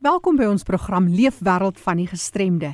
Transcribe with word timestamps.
Welkom 0.00 0.38
by 0.40 0.46
ons 0.48 0.62
program 0.64 1.10
Leefwêreld 1.12 1.76
van 1.84 1.98
die 2.00 2.06
Gestremde. 2.08 2.70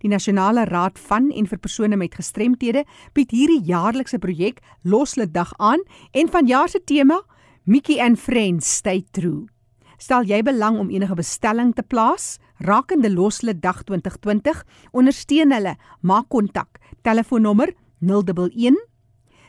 Die 0.06 0.12
Nasionale 0.12 0.68
Raad 0.70 1.00
van 1.02 1.32
en 1.34 1.48
vir 1.50 1.58
persone 1.58 1.98
met 1.98 2.14
gestremthede 2.14 2.84
bied 3.18 3.32
hierdie 3.34 3.64
jaarlikse 3.66 4.20
projek 4.22 4.60
Loslede 4.86 5.34
Dag 5.34 5.50
aan 5.58 5.82
en 6.14 6.30
vanjaar 6.30 6.70
se 6.70 6.78
tema 6.86 7.26
Mickey 7.66 7.98
and 7.98 8.22
Friends 8.22 8.70
Stay 8.70 9.02
True. 9.18 9.50
Stel 9.98 10.30
jy 10.30 10.46
belang 10.46 10.78
om 10.78 10.94
enige 10.94 11.18
bestelling 11.18 11.74
te 11.74 11.82
plaas 11.82 12.38
rakende 12.62 13.10
Loslede 13.10 13.66
Dag 13.66 13.82
2020, 13.90 14.62
ondersteun 14.94 15.58
hulle, 15.58 15.74
maak 16.06 16.30
kontak. 16.30 16.78
Telefoonnommer 17.02 17.74
011 17.98 18.78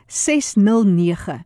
609 0.08 1.44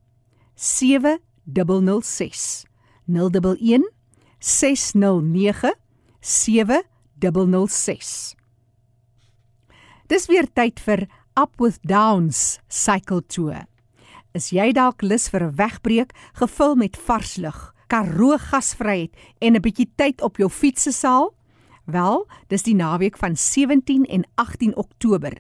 7006 0.55 2.63
011 3.11 3.91
609 4.39 5.75
7006 6.23 8.39
Dis 10.11 10.25
weer 10.27 10.49
tyd 10.59 10.81
vir 10.83 11.05
Up 11.39 11.53
with 11.63 11.77
Downs 11.87 12.59
Cycle 12.67 13.21
Tour. 13.31 13.61
Is 14.35 14.49
jy 14.51 14.73
dalk 14.75 15.05
lus 15.07 15.29
vir 15.31 15.45
'n 15.47 15.55
wegbreek 15.55 16.11
gevul 16.35 16.75
met 16.75 16.97
vars 16.97 17.37
lug, 17.39 17.75
Karoo 17.87 18.37
gasvryheid 18.37 19.15
en 19.41 19.55
'n 19.55 19.63
bietjie 19.63 19.87
tyd 19.97 20.21
op 20.21 20.37
jou 20.37 20.51
fiets 20.51 20.83
se 20.83 20.93
saal? 20.93 21.33
Wel, 21.87 22.27
dis 22.49 22.63
die 22.63 22.75
naweek 22.75 23.17
van 23.19 23.37
17 23.37 24.05
en 24.05 24.25
18 24.35 24.77
Oktober. 24.77 25.33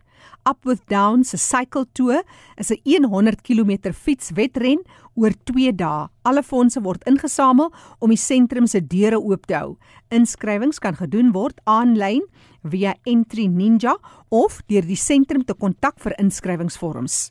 Up 0.48 0.64
with 0.64 0.86
Downs 0.86 1.30
se 1.30 1.36
Cycle 1.36 1.86
Tour 1.92 2.22
is 2.56 2.70
'n 2.70 3.04
100 3.04 3.42
km 3.42 3.92
fietswedren 3.92 4.84
oor 5.14 5.32
2 5.44 5.74
dae. 5.74 6.08
Alle 6.22 6.42
fondse 6.42 6.80
word 6.80 7.04
ingesamel 7.04 7.72
om 7.98 8.08
die 8.08 8.16
sentrum 8.16 8.66
se 8.66 8.86
deure 8.86 9.20
oop 9.20 9.46
te 9.46 9.54
hou. 9.54 9.76
Inskrywings 10.10 10.78
kan 10.78 10.94
gedoen 10.94 11.32
word 11.32 11.60
aanlyn 11.64 12.22
via 12.62 12.94
Entry 13.04 13.48
Ninja 13.48 13.96
of 14.28 14.60
deur 14.68 14.86
die 14.86 14.98
sentrum 14.98 15.44
te 15.44 15.54
kontak 15.54 16.00
vir 16.02 16.14
inskrywingsvorms. 16.20 17.30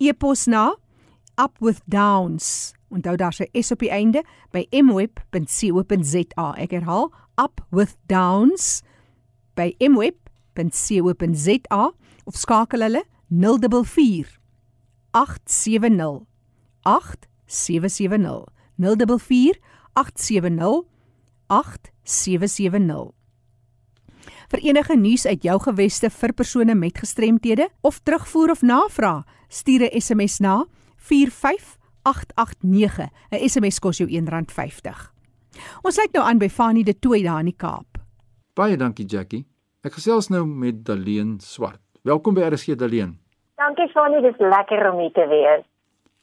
E-pos 0.00 0.46
na 0.46 0.74
upwithdowns. 1.40 2.74
Onthou 2.90 3.16
daar 3.16 3.32
se 3.32 3.48
S 3.54 3.70
op 3.72 3.80
die 3.84 3.92
einde 3.94 4.24
by 4.52 4.66
mweb.co.za. 4.82 6.46
Ek 6.58 6.74
herhaal 6.74 7.10
upwithdowns 7.40 8.82
by 9.58 9.72
mweb.co.za 9.78 11.82
of 12.24 12.36
skakel 12.36 12.84
hulle 12.84 13.04
044 13.30 14.38
870 15.14 16.26
8770 16.82 18.44
044 18.76 19.60
870 19.94 20.84
8770 21.48 23.19
Vir 24.50 24.64
enige 24.66 24.96
nuus 24.98 25.22
uit 25.30 25.44
jou 25.46 25.54
geweste 25.62 26.08
vir 26.10 26.32
persone 26.34 26.74
met 26.74 26.96
gestremthede 26.98 27.68
of 27.86 28.00
terugvoer 28.02 28.50
of 28.50 28.66
navraag, 28.66 29.22
stuur 29.48 29.86
'n 29.86 30.00
SMS 30.00 30.40
na 30.40 30.66
45889. 30.96 33.08
'n 33.30 33.48
SMS 33.48 33.78
kos 33.78 33.98
jou 33.98 34.10
R1.50. 34.10 35.12
Ons 35.82 35.96
kyk 35.96 36.12
nou 36.12 36.24
aan 36.26 36.38
by 36.38 36.48
Fanie 36.48 36.84
de 36.84 36.98
Tooi 36.98 37.22
daar 37.22 37.38
in 37.38 37.44
die 37.44 37.56
Kaap. 37.56 37.86
Baie 38.54 38.76
dankie 38.76 39.06
Jackie. 39.06 39.46
Ek 39.82 39.92
gesels 39.92 40.28
nou 40.28 40.46
met 40.46 40.84
Daleen 40.84 41.40
Swart. 41.40 41.80
Welkom 42.02 42.34
by 42.34 42.40
RSG 42.40 42.74
Daleen. 42.74 43.18
Dankie 43.54 43.88
Fanie, 43.88 44.22
dis 44.22 44.38
lekker 44.38 44.92
om 44.92 44.98
hier 44.98 45.12
te 45.12 45.26
wees. 45.28 45.64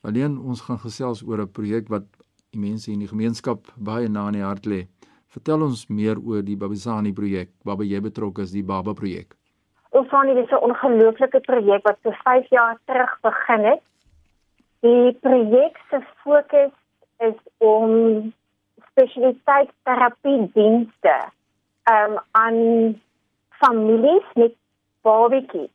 Daleen, 0.01 0.37
ons 0.37 0.61
gaan 0.61 0.79
gesels 0.79 1.23
oor 1.23 1.41
'n 1.41 1.51
projek 1.51 1.87
wat 1.87 2.03
die 2.51 2.59
mense 2.59 2.91
in 2.91 2.99
die 2.99 3.07
gemeenskap 3.07 3.67
baie 3.77 4.09
na 4.09 4.27
in 4.27 4.33
die 4.33 4.43
hart 4.43 4.65
lê. 4.65 4.87
Vertel 5.37 5.61
ons 5.61 5.83
meer 5.93 6.17
oor 6.17 6.41
die 6.41 6.55
Babisani 6.57 7.11
projek 7.13 7.51
waarby 7.67 7.85
jy 7.91 7.99
betrokke 8.01 8.41
is, 8.41 8.53
die 8.55 8.63
Baba 8.65 8.95
projek. 8.97 9.35
Ofani 9.99 10.33
dis 10.33 10.49
'n 10.49 10.63
ongelooflike 10.67 11.41
projek 11.49 11.83
wat 11.85 11.99
so 12.01 12.11
5 12.23 12.49
jaar 12.49 12.77
terug 12.89 13.13
begin 13.27 13.67
het. 13.71 13.83
Die 14.81 15.13
projek 15.25 15.77
se 15.89 15.99
fokus 16.23 16.73
is 17.29 17.37
om 17.57 18.33
spesialiteit 18.89 19.69
terapie 19.83 20.49
dienste 20.57 21.15
um, 21.93 22.17
aan 22.31 22.57
families 23.61 24.27
met 24.33 24.53
babatjies 25.01 25.73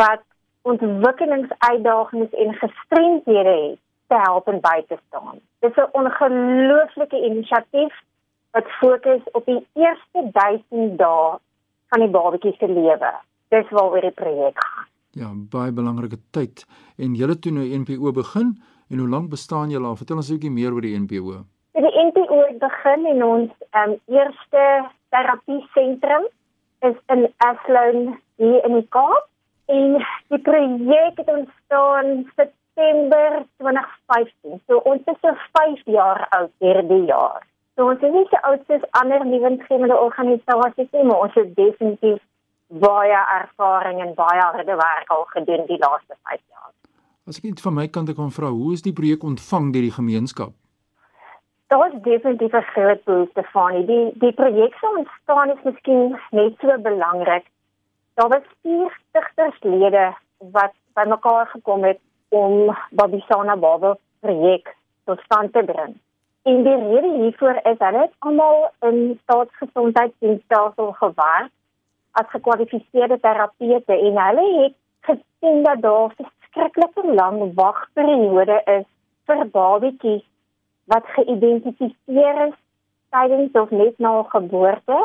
wat 0.00 0.24
ontwikkelingsuitdagings 0.62 2.32
en 2.32 2.54
gestremdhede 2.64 3.56
het 3.60 3.78
te 4.08 4.16
help 4.24 4.48
en 4.48 4.60
by 4.60 4.78
te 4.88 4.96
staan. 5.06 5.40
Dit 5.60 5.70
is 5.70 5.84
'n 5.84 5.92
ongelooflike 5.92 7.24
inisiatief 7.28 7.94
wat 8.56 8.68
fokus 8.80 9.22
op 9.32 9.44
die 9.44 9.60
eerste 9.76 10.20
1000 10.32 10.98
dae 10.98 11.36
van 11.92 12.02
die 12.02 12.10
babatjie 12.10 12.54
se 12.56 12.68
lewe. 12.70 13.10
Dis 13.52 13.68
waaroor 13.70 14.06
die 14.08 14.16
projek 14.16 14.62
gaan. 14.64 14.86
Ja, 15.16 15.28
baie 15.52 15.72
belangrike 15.72 16.18
tyd. 16.36 16.64
En 16.96 17.14
julle 17.20 17.36
toe 17.38 17.52
nou 17.52 17.66
NPO 17.82 18.12
begin 18.16 18.54
en 18.90 19.02
hoe 19.02 19.08
lank 19.08 19.30
bestaan 19.32 19.72
julle 19.72 19.88
al? 19.90 19.98
Vertel 20.00 20.22
ons 20.22 20.30
'n 20.30 20.38
bietjie 20.38 20.56
meer 20.58 20.72
oor 20.72 20.84
die 20.84 20.98
NPO. 20.98 21.44
Die 21.76 22.04
NPO 22.08 22.38
het 22.48 22.58
begin 22.58 23.06
in 23.06 23.24
ons 23.24 23.52
um, 23.80 23.92
eerste 24.08 24.64
terapie 25.10 25.62
sentrum 25.74 26.24
is 26.88 26.96
in 27.14 27.28
Athlone 27.36 28.16
hier 28.36 28.64
in 28.64 28.72
die 28.72 28.88
Kaap 28.88 29.28
en 29.66 30.04
die 30.28 30.42
projek 30.48 31.16
het 31.20 31.28
ontstaan 31.28 32.32
September 32.36 33.44
2015. 33.56 34.60
So 34.66 34.80
ons 34.84 35.02
is 35.12 35.20
so 35.20 35.36
5 35.52 35.84
jaar 35.84 36.26
oud 36.30 36.52
hierdie 36.58 37.04
jaar. 37.04 37.44
So 37.76 37.84
ons 37.92 38.00
is 38.00 38.12
nie 38.12 38.24
so 38.30 38.40
oud 38.48 38.62
soos 38.66 38.84
ander 38.98 39.24
lewensgewende 39.28 39.96
organisasies 40.00 40.88
nie, 40.96 41.04
maar 41.04 41.26
ons 41.26 41.34
het 41.36 41.50
definitief 41.58 42.22
baie 42.82 43.18
ervaring 43.34 44.00
en 44.00 44.14
baie 44.16 44.40
harde 44.40 44.76
werk 44.80 45.10
al 45.16 45.26
gedoen 45.32 45.66
die 45.68 45.76
laaste 45.82 46.16
5 46.30 46.40
jaar. 46.40 46.70
As 47.28 47.36
ek 47.36 47.50
net 47.50 47.60
van 47.60 47.76
my 47.76 47.84
kant 47.92 48.14
kan 48.16 48.32
vra, 48.32 48.48
hoe 48.54 48.72
is 48.72 48.84
die 48.86 48.94
projek 48.96 49.26
ontvang 49.28 49.74
deur 49.74 49.84
die 49.84 49.92
gemeenskap? 49.98 50.54
Daar 51.68 51.84
is 51.90 52.00
definitief 52.02 52.54
'n 52.54 52.70
groot 52.72 53.04
behoefte 53.04 53.44
van 53.52 53.86
die 53.86 54.04
die 54.24 54.32
projek 54.32 54.74
se 54.80 54.86
ontstaan 54.96 55.50
is 55.50 55.62
miskien 55.68 56.18
net 56.30 56.54
so 56.60 56.78
belangrik. 56.78 57.44
Daar 58.14 58.28
was 58.28 58.46
vier 58.62 58.90
stigterslede 59.02 60.14
wat 60.38 60.72
bymekaar 60.94 61.46
gekom 61.46 61.84
het 61.84 62.00
om 62.28 62.76
Babisana 62.90 63.56
Baba 63.56 63.96
projek 64.20 64.76
tot 65.04 65.20
stand 65.20 65.52
te 65.52 65.62
bring. 65.62 66.00
En 66.46 66.62
die 66.62 66.76
rede 66.76 67.08
hiervoor 67.12 67.60
is 67.62 67.78
dat 67.78 67.92
dit 67.92 68.12
almal 68.18 68.70
in 68.80 69.18
staatsgesondheidsdienstelsel 69.22 70.92
gewerk 70.92 71.50
as 72.12 72.28
gekwalifiseerde 72.34 73.16
terapeute 73.20 73.96
en 74.08 74.20
hulle 74.24 74.44
het 74.62 74.76
gesien 75.08 75.62
dat 75.62 75.80
daar 75.82 76.14
verskriklike 76.18 77.14
lang 77.14 77.40
wagperiode 77.54 78.60
is 78.74 78.86
vir 79.26 79.42
babatjies 79.56 80.22
wat 80.94 81.10
geïdentifiseer 81.16 82.40
is 82.46 82.54
tydens 83.16 83.58
of 83.64 83.74
net 83.80 83.98
na 83.98 84.14
geboorte 84.36 85.00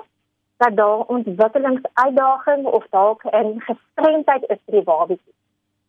dat 0.57 0.77
daar 0.77 1.03
ontwikkelingsuitdagings 1.15 2.69
of 2.69 2.85
dalk 2.89 3.25
'n 3.31 3.59
gestremdheid 3.69 4.43
is 4.49 4.61
vir 4.65 4.77
die 4.77 4.87
babatjie. 4.93 5.35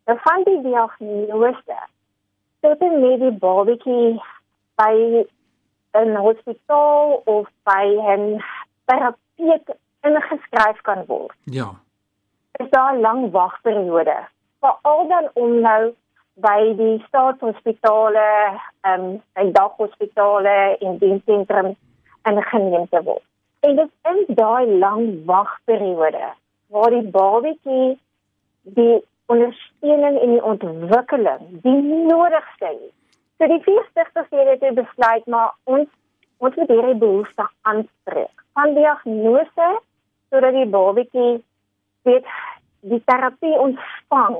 Dan 0.05 0.19
van 0.19 0.43
die 0.49 0.61
diagnose 0.63 1.79
tot 2.61 2.81
en 2.89 3.01
met 3.01 3.21
die 3.21 3.37
babatjie 3.47 4.23
by 4.77 5.27
'n 5.95 6.17
hospitaal 6.17 7.23
of 7.25 7.49
by 7.65 7.87
'n 8.17 8.43
terapeut 8.85 9.67
ingeskryf 10.03 10.81
kan 10.83 11.05
word. 11.07 11.35
Ja. 11.45 11.69
Is 12.53 12.71
daar 12.71 12.95
'n 12.95 13.01
lang 13.01 13.31
wagperiode. 13.31 14.19
Veral 14.61 15.09
dan 15.09 15.31
om 15.33 15.61
nou 15.61 15.95
by 16.35 16.75
die 16.77 17.05
staatshospitale, 17.07 18.59
ehm 18.81 19.01
um, 19.01 19.23
by 19.33 19.51
daghospitale 19.53 20.77
en 20.79 20.99
diensentrums 20.99 21.77
ingeneem 22.23 22.89
te 22.89 23.03
word. 23.03 23.25
En 23.61 23.77
dit 23.77 23.91
is 24.03 24.35
daai 24.37 24.67
lang 24.79 25.25
wagperiode 25.25 26.33
waar 26.73 26.91
die 26.91 27.09
babatjie 27.11 27.99
die 28.63 29.05
ondersteuning 29.27 30.19
en 30.21 30.31
die 30.31 30.43
ontwikkeling 30.45 31.63
die 31.63 31.83
nodigste 31.83 32.71
is. 32.71 32.95
So 33.43 33.49
die 33.51 33.63
40ste 33.67 34.23
het 34.31 34.61
dit 34.61 34.75
besluit 34.75 35.25
maar 35.27 35.55
ons 35.65 35.89
ons 36.39 36.55
moet 36.55 36.69
hierdie 36.71 36.99
behoefte 36.99 37.47
aanspreek. 37.67 38.43
Van 38.55 38.75
diagnose 38.75 39.69
sodat 40.31 40.55
die 40.55 40.67
babatjie 40.71 41.33
weet 42.07 42.29
die 42.87 43.01
terapie 43.11 43.57
ontvang 43.65 44.37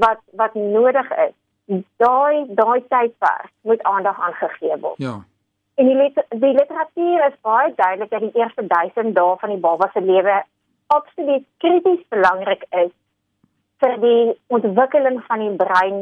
wat 0.00 0.22
wat 0.40 0.54
nodig 0.54 1.10
is. 1.26 1.34
Daai 2.00 2.46
daai 2.60 2.80
tydperk 2.88 3.50
moet 3.68 3.84
aandag 3.90 4.20
aangegee 4.28 4.78
word. 4.80 4.96
Ja. 5.04 5.18
En 5.76 5.90
die 5.90 5.96
lit 5.96 6.16
die 6.28 6.54
literatuur 6.56 7.26
is 7.26 7.36
baie 7.44 7.74
duidelik 7.74 8.14
dat 8.14 8.24
die 8.24 8.40
eerste 8.40 8.64
1000 8.72 9.12
dae 9.18 9.34
van 9.42 9.52
die 9.52 9.60
baba 9.66 9.90
se 9.92 10.00
lewe 10.00 10.38
absoluut 10.96 11.44
krities 11.64 12.00
belangrik 12.08 12.64
is 12.70 12.96
vir 13.84 13.94
die 14.06 14.24
ontwikkeling 14.56 15.20
van 15.28 15.44
die 15.44 15.52
brein 15.60 16.00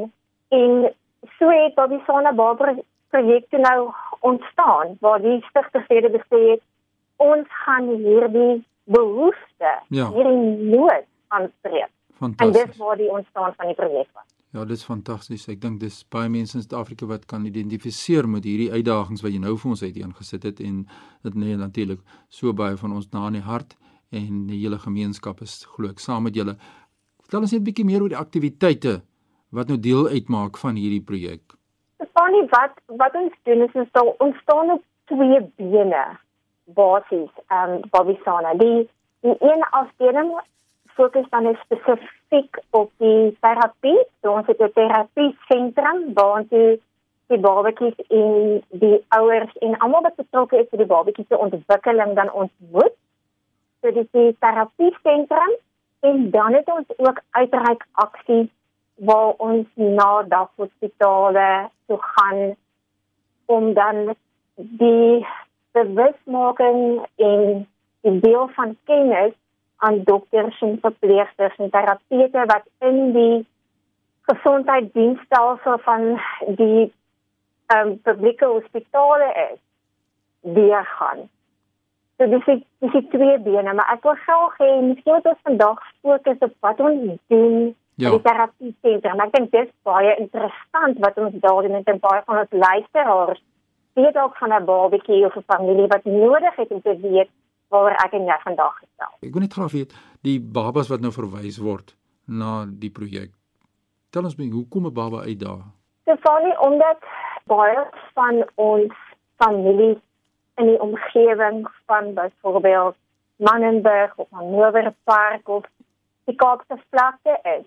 en 0.61 0.95
so 1.39 1.49
het 1.51 1.75
Bobby 1.75 1.99
Sona 2.07 2.33
Barbara 2.33 2.75
projekte 3.11 3.59
nou 3.59 3.93
ontstaan 4.21 4.97
waar 5.01 5.21
die 5.23 5.41
stigter 5.49 5.85
verder 5.89 6.11
gesê 6.21 6.41
het 6.51 6.63
ons 7.17 7.47
gaan 7.65 7.89
hierdie 7.89 8.65
behoefte 8.85 9.71
Ja. 9.89 10.11
hierdie 10.13 10.71
nood 10.71 11.05
aanspreek 11.29 11.91
en 12.21 12.31
dis 12.31 12.37
Fantasties. 12.39 12.77
waar 12.77 12.97
die 12.97 13.11
ontstaan 13.11 13.55
van 13.57 13.67
die 13.67 13.75
projek 13.75 14.09
was. 14.15 14.25
Ja, 14.53 14.65
dis 14.65 14.85
fantasties. 14.85 15.49
Ek 15.49 15.61
dink 15.61 15.81
dis 15.81 16.05
baie 16.09 16.29
mense 16.33 16.57
in 16.57 16.63
Suid-Afrika 16.63 17.07
wat 17.07 17.27
kan 17.27 17.45
identifiseer 17.45 18.29
met 18.29 18.45
hierdie 18.45 18.71
uitdagings 18.73 19.21
wat 19.23 19.33
jy 19.33 19.39
nou 19.43 19.57
vir 19.59 19.71
ons 19.71 19.83
uiteengesit 19.83 20.43
het 20.49 20.61
en 20.61 20.87
dit 21.23 21.35
lê 21.35 21.57
natuurlik 21.59 22.01
so 22.29 22.53
baie 22.53 22.77
van 22.77 22.93
ons 22.93 23.11
na 23.13 23.27
in 23.27 23.33
die 23.33 23.43
hart 23.43 23.77
en 24.13 24.47
die 24.47 24.61
hele 24.63 24.79
gemeenskap 24.79 25.43
is 25.43 25.65
glo 25.75 25.89
ek 25.91 25.99
saam 26.01 26.23
met 26.23 26.35
julle. 26.35 26.57
Vertel 27.23 27.41
ons 27.41 27.53
net 27.53 27.61
'n 27.61 27.65
bietjie 27.65 27.85
meer 27.85 28.03
oor 28.03 28.09
die 28.09 28.17
aktiwiteite 28.17 29.03
wat 29.57 29.71
nou 29.73 29.79
deel 29.81 30.09
uitmaak 30.13 30.59
van 30.61 30.77
hierdie 30.77 31.05
projek. 31.11 31.55
Stefanie, 31.97 32.45
wat 32.53 32.75
wat 33.01 33.15
ons 33.23 33.33
doen 33.49 33.65
is 33.65 33.79
ons 33.83 33.89
sal 33.97 34.13
ons 34.25 34.37
staan 34.45 34.73
op 34.75 34.83
twee 35.13 35.41
bene 35.61 36.05
basies 36.79 37.33
ehm 37.47 37.79
um, 37.79 37.89
Bobby 37.95 38.19
Sana. 38.25 38.53
Die 38.61 38.89
die 39.25 39.37
een 39.41 39.63
afdeling 39.81 40.35
fokus 40.97 41.29
dan 41.31 41.57
spesifiek 41.63 42.61
op 42.71 42.91
die 42.97 43.37
terapie. 43.41 43.99
So 44.23 44.33
ons 44.33 44.47
het 44.47 44.61
'n 44.61 44.73
terapie 44.75 45.37
sentrum 45.49 46.13
waar 46.15 46.41
ons 46.41 46.49
die, 46.49 46.83
die 47.27 47.41
babatjies 47.49 47.99
en 48.09 48.63
die 48.69 49.05
ouers 49.09 49.53
en 49.59 49.79
almal 49.79 50.03
wat 50.03 50.21
betrokke 50.23 50.61
is 50.61 50.69
vir 50.71 50.79
die 50.79 50.93
babatjies 50.95 51.29
se 51.29 51.39
ontwikkeling 51.39 52.15
dan 52.15 52.33
ontmoet. 52.33 52.95
So 53.81 53.93
dis 53.93 54.11
die 54.11 54.37
terapie 54.41 54.93
sentrum 55.03 55.53
en 56.01 56.31
dan 56.31 56.53
het 56.53 56.69
ons 56.77 56.89
ook 56.97 57.19
uitreik 57.31 57.87
aksie 57.93 58.51
waar 58.97 59.33
ons 59.37 59.67
na 59.75 60.23
daghospitale 60.23 61.69
toe 61.87 61.99
gaan 62.01 62.57
om 63.47 63.75
dan 63.75 64.15
die 64.55 65.27
bewusmaking 65.73 67.07
en 67.17 67.67
die 68.01 68.21
deel 68.21 68.49
van 68.49 68.77
kennis 68.85 69.35
aan 69.77 70.03
dokters 70.05 70.61
en 70.61 70.79
verpleegsters 70.81 71.57
en 71.57 71.71
terapeute 71.71 72.45
wat 72.47 72.65
in 72.79 73.13
die 73.13 73.47
gesondheidsdienstelsel 74.21 75.79
van 75.79 76.21
die 76.57 76.93
um, 77.75 78.01
publieke 78.03 78.47
hospitale 78.47 79.51
is 79.53 79.59
weer 80.41 80.85
gaan. 80.85 81.29
So 82.17 82.29
dis 82.29 82.45
die, 82.45 82.67
dis 82.79 82.93
die 82.93 83.09
twee 83.13 83.39
bene, 83.45 83.75
maar 83.75 83.91
ek 83.93 84.07
wil 84.09 84.17
graag 84.25 84.55
hê 84.63 84.71
miskien 84.81 85.19
moet 85.19 85.29
ons 85.33 85.43
vandag 85.49 85.83
fokus 86.01 86.45
op 86.49 86.55
wat 86.65 86.81
ons 86.81 87.19
doen 87.33 87.75
Ja. 87.97 88.11
die 88.11 88.21
terapie 88.21 88.75
sentrum. 88.85 89.21
Ek 89.25 89.33
dink 89.33 89.53
dis 89.55 89.71
baie 89.89 90.17
interessant 90.21 90.99
wat 91.05 91.17
ons 91.17 91.37
daar 91.41 91.63
doen 91.65 91.73
met 91.73 91.89
'n 91.89 91.99
paar 91.99 92.23
van 92.25 92.39
ons 92.39 92.53
luisteraars. 92.53 93.43
Weet 93.95 94.17
ook 94.17 94.37
van 94.37 94.53
'n 94.53 94.65
babatjie 94.65 95.25
of 95.25 95.37
'n 95.37 95.49
familie 95.53 95.87
wat 95.87 96.05
nodig 96.05 96.57
het 96.57 96.71
om 96.71 96.83
te 96.83 96.97
weet 97.01 97.31
waar 97.69 97.93
ek 98.05 98.13
en 98.13 98.25
jy 98.25 98.39
vandag 98.43 98.75
gestel. 98.79 99.13
Ek 99.21 99.33
wil 99.33 99.41
net 99.41 99.53
graag 99.53 99.73
weet 99.73 99.95
die 100.23 100.41
babas 100.41 100.89
wat 100.89 101.01
nou 101.01 101.13
verwys 101.13 101.59
word 101.59 101.97
na 102.27 102.67
die 102.69 102.91
projek. 102.91 103.31
Tel 104.11 104.25
ons 104.25 104.37
my, 104.37 104.49
hoe 104.49 104.69
kom 104.69 104.87
'n 104.87 104.93
baba 104.93 105.21
uit 105.21 105.41
daar? 105.41 105.65
Stefanie, 106.03 106.61
omdat 106.61 106.99
baie 107.47 107.87
van 108.15 108.45
ons 108.55 108.95
families 109.37 109.99
in 110.57 110.67
die 110.67 110.81
omgewing 110.81 111.69
van 111.87 112.15
byvoorbeeld 112.15 112.97
Mannenberg 113.37 114.17
of 114.17 114.27
Hannover 114.31 114.95
Park 115.05 115.49
of 115.49 115.65
die 116.25 116.35
Kaapse 116.35 116.79
vlakte 116.91 117.39
is, 117.43 117.67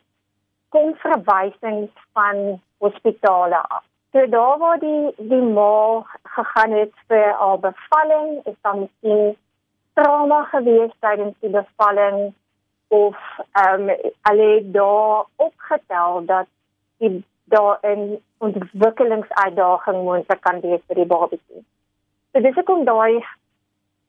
kom 0.69 0.95
verwysings 0.95 1.91
van 2.13 2.61
hospitale 2.77 3.61
af. 3.67 3.83
So 4.11 4.25
daar 4.29 4.57
waar 4.57 4.79
die 4.79 5.13
die 5.17 5.41
ma 5.41 6.03
gegaan 6.23 6.71
het 6.71 6.93
vir 7.07 7.33
haar 7.39 7.59
bevalling, 7.59 8.41
is 8.45 8.55
dan 8.61 8.79
miskien 8.79 9.37
trauma 9.93 10.43
gewees 10.43 10.91
tydens 10.99 11.35
die 11.39 11.49
bevalling 11.49 12.33
of 12.87 13.17
ehm 13.51 13.89
um, 13.89 14.13
hulle 14.21 14.71
daar 14.71 15.25
opgetel 15.35 16.25
dat 16.25 16.47
die 16.97 17.23
daar 17.43 17.77
'n 17.81 18.21
ontwikkelingsuitdaging 18.37 20.03
moontlik 20.03 20.41
kan 20.41 20.59
wees 20.59 20.81
vir 20.87 20.95
die 20.95 21.05
babatjie. 21.05 21.63
So 22.31 22.41
dis 22.41 22.55
hoekom 22.55 22.83
daai 22.85 23.25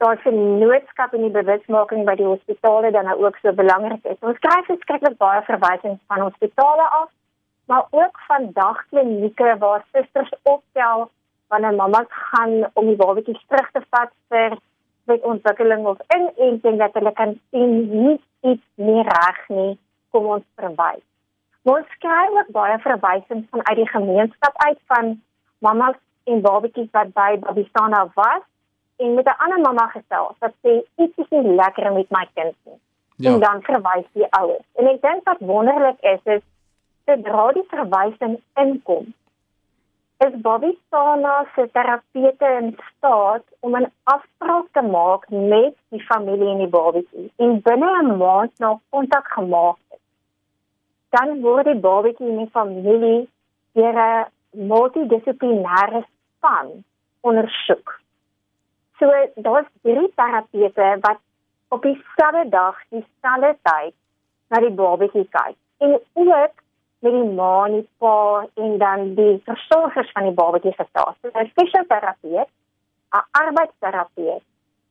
daai 0.01 0.17
vennootskap 0.25 1.13
en 1.17 1.27
die 1.27 1.33
bewusmaking 1.35 2.07
by 2.09 2.15
die 2.17 2.29
hospitale 2.29 2.91
dan 2.95 3.09
nou 3.11 3.19
ook 3.27 3.37
so 3.43 3.53
belangrik 3.53 4.07
is. 4.09 4.21
Ons 4.25 4.39
kry 4.45 4.57
verskriklik 4.69 5.19
baie 5.21 5.43
verwysings 5.49 6.01
van 6.09 6.25
hospitale 6.25 6.87
af, 7.01 7.11
maar 7.69 7.85
ook 7.91 8.21
van 8.29 8.49
dagklinieke 8.57 9.57
waar 9.59 9.85
susters 9.93 10.33
optel 10.43 11.11
wanneer 11.53 11.77
mammas 11.77 12.09
gaan 12.31 12.71
om 12.73 12.89
die 12.89 12.97
babatjies 12.97 13.45
terug 13.53 13.71
te 13.77 13.83
vat 13.91 14.13
vir 14.33 14.57
met 15.11 15.29
ontwikkeling 15.33 15.87
of 15.93 16.01
inenting 16.17 16.79
dat 16.79 16.97
hulle 16.97 17.13
kan 17.13 17.37
sien 17.51 17.73
nie 17.91 18.17
iets 18.41 18.67
nie 18.75 19.03
reg 19.03 19.41
nie, 19.49 19.73
kom 20.11 20.29
ons 20.37 20.47
verwys. 20.61 21.05
Ons 21.69 21.97
kry 22.05 22.23
ook 22.39 22.53
baie 22.57 22.79
verwysings 22.87 23.51
vanuit 23.53 23.83
die 23.83 23.91
gemeenskap 23.91 24.63
uit 24.65 24.79
van 24.93 25.19
mammas 25.59 25.99
en 26.25 26.41
babatjies 26.47 26.89
wat 26.97 27.13
by 27.13 27.35
Babisana 27.45 28.07
was 28.15 28.47
en 29.01 29.15
met 29.15 29.27
'n 29.27 29.41
ander 29.45 29.61
mamma 29.61 29.87
gesels 29.97 30.37
wat 30.39 30.55
sê 30.63 30.73
iets 30.97 31.17
is 31.23 31.31
nie 31.31 31.55
lekker 31.63 31.93
met 31.93 32.11
my 32.11 32.27
kind 32.35 32.57
nie. 32.65 32.81
Ja. 33.17 33.33
En 33.33 33.41
dan 33.41 33.63
verwys 33.63 34.09
die 34.13 34.27
ouers. 34.31 34.67
En 34.75 34.87
ek 34.87 35.03
dink 35.03 35.25
wat 35.25 35.41
wonderlik 35.41 36.01
is 36.01 36.21
is 36.25 36.43
sodra 37.07 37.53
die 37.53 37.67
verwysing 37.69 38.41
inkom, 38.55 39.15
is 40.27 40.41
Bobby 40.45 40.79
Sana 40.91 41.35
se 41.55 41.69
terapeute 41.73 42.49
in 42.61 42.79
staat 42.89 43.45
om 43.61 43.77
'n 43.77 43.93
afspraak 44.05 44.67
te 44.73 44.83
maak 44.83 45.29
met 45.29 45.75
die 45.89 46.05
familie 46.05 46.49
en 46.49 46.59
die 46.59 46.75
babatjie. 46.79 47.33
En 47.37 47.61
binne 47.63 48.03
'n 48.03 48.17
maand 48.17 48.59
na 48.59 48.79
kontak 48.91 49.27
gemaak 49.33 49.79
het, 49.91 50.01
dan 51.09 51.41
word 51.41 51.65
die 51.65 51.81
babatjie 51.89 52.29
en 52.29 52.37
die 52.37 52.51
familie 52.53 53.29
deur 53.73 53.97
'n 53.97 54.27
multidissiplinêre 54.51 56.05
span 56.37 56.85
ondersoek. 57.21 58.00
So 59.01 59.09
daar's 59.35 59.67
drie 59.83 60.13
terapeute 60.15 60.97
wat 61.01 61.19
op 61.69 61.83
dieselfde 61.83 62.49
dag, 62.49 62.77
dieselfde 62.89 63.57
tyd 63.63 63.95
na 64.49 64.61
die 64.61 64.75
babatjie 64.77 65.29
kyk. 65.31 65.57
En 65.79 65.95
ook 65.97 66.57
met 67.01 67.13
die 67.13 67.29
ma 67.39 67.53
en 67.67 67.79
die 67.79 67.89
pa 67.99 68.47
en 68.55 68.79
dan 68.79 69.15
die 69.15 69.41
versorgers 69.45 70.11
van 70.13 70.29
die 70.29 70.37
babatjie 70.43 70.75
gestaan. 70.77 71.15
So 71.23 71.31
'n 71.33 71.53
fisioterapeut, 71.57 72.51
'n 73.17 73.25
arbeidsterapeut 73.31 74.43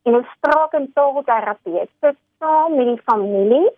en 0.03 0.15
'n 0.15 0.27
spraak- 0.35 0.73
en 0.73 0.91
taalterapeut 0.93 1.89
sit 2.01 2.17
saam 2.39 2.75
met 2.75 2.85
die 2.85 3.01
familie 3.05 3.71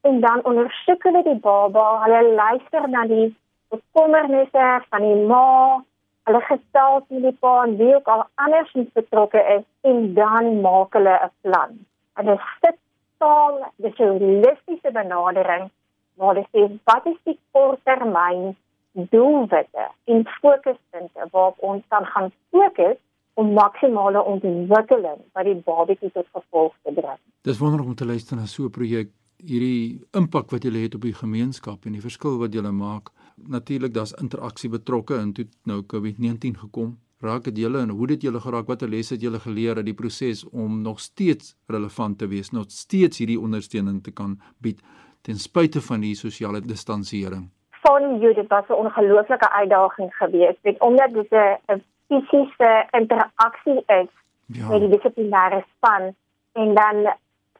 en 0.00 0.20
dan 0.20 0.44
ondersoek 0.44 1.02
hulle 1.02 1.22
die 1.22 1.40
baba, 1.46 2.02
hulle 2.04 2.34
luister 2.34 2.88
na 2.88 3.06
die 3.06 3.36
bekommernisse 3.68 4.82
van 4.90 5.02
die 5.02 5.26
ma, 5.30 5.82
hulle 6.26 6.40
gesels 6.48 7.04
met 7.08 7.22
die 7.22 7.36
pa 7.44 7.54
en 7.64 7.76
wie 7.76 7.94
ook 7.94 8.08
al 8.08 8.24
anders 8.34 8.72
betrokke 8.98 9.42
is 9.56 9.64
en 9.90 10.14
dan 10.14 10.60
maak 10.60 10.92
hulle 10.96 11.14
'n 11.26 11.32
plan. 11.40 11.78
Hulle 12.18 12.36
sit 12.60 12.78
saam, 13.18 13.54
dis 13.76 13.98
'n 13.98 14.18
holistiese 14.18 14.90
benadering 14.92 15.70
waar 16.16 16.34
hulle 16.34 16.46
sê 16.52 16.60
wat 16.84 17.06
is 17.06 17.20
die 17.24 17.38
korttermyn 17.52 18.56
doelwitte 18.92 19.86
en 20.04 20.26
fokuspunte 20.40 21.26
waarop 21.30 21.56
ons 21.58 21.82
dan 21.88 22.04
gaan 22.06 22.32
fokus 22.50 22.96
om 23.34 23.52
maksimale 23.52 24.22
ontwikkeling 24.22 25.20
by 25.34 25.42
die 25.42 25.56
babatjie 25.66 26.10
tot 26.14 26.26
gevolg 26.36 26.74
te 26.82 26.92
bring. 26.92 27.18
Dis 27.42 27.58
wonderlik 27.58 27.86
om 27.86 27.94
te 27.94 28.06
luister 28.06 28.36
na 28.36 28.46
so 28.46 28.64
'n 28.64 28.70
projek, 28.70 29.08
hierdie 29.36 30.00
impak 30.16 30.50
wat 30.50 30.64
jy 30.64 30.72
het 30.76 30.94
op 30.94 31.02
die 31.02 31.14
gemeenskap 31.14 31.86
en 31.86 31.92
die 31.92 32.04
verskil 32.04 32.38
wat 32.38 32.54
jy 32.54 32.62
maak. 32.70 33.10
Natuurlik 33.36 33.94
daar's 33.94 34.14
interaksie 34.20 34.70
betrokke 34.70 35.18
en 35.18 35.32
toe 35.32 35.46
nou 35.64 35.82
COVID-19 35.82 36.58
gekom. 36.58 36.98
Raak 37.24 37.44
dit 37.44 37.58
julle 37.58 37.80
en 37.80 37.90
hoe 37.90 38.06
dit 38.06 38.22
julle 38.22 38.40
geraak? 38.40 38.66
Watter 38.68 38.88
lesse 38.88 39.14
het 39.14 39.22
julle 39.22 39.40
geleer 39.40 39.76
uit 39.76 39.86
die 39.86 39.96
proses 39.96 40.44
om 40.50 40.82
nog 40.82 41.00
steeds 41.00 41.56
relevant 41.66 42.18
te 42.18 42.28
wees, 42.28 42.50
nog 42.50 42.68
steeds 42.68 43.18
hierdie 43.18 43.40
ondersteuning 43.40 44.02
te 44.02 44.12
kan 44.12 44.38
bied 44.58 44.80
ten 45.24 45.40
spyte 45.40 45.80
van 45.80 46.04
die 46.04 46.14
sosiale 46.14 46.60
distansiering? 46.60 47.48
Van 47.84 48.18
jou 48.20 48.34
dit 48.34 48.48
was 48.48 48.68
'n 48.68 48.72
ongelooflike 48.72 49.50
uitdaging 49.50 50.14
geweest, 50.14 50.58
weet 50.62 50.80
omdat 50.80 51.12
dit 51.12 51.32
'n 51.32 51.82
fisiese 52.08 52.86
interaksie 52.90 53.82
is 53.86 54.10
ja. 54.46 54.68
met 54.68 54.80
die 54.80 54.88
dissiplinêre 54.88 55.64
span 55.76 56.14
en 56.52 56.74
dan 56.74 57.14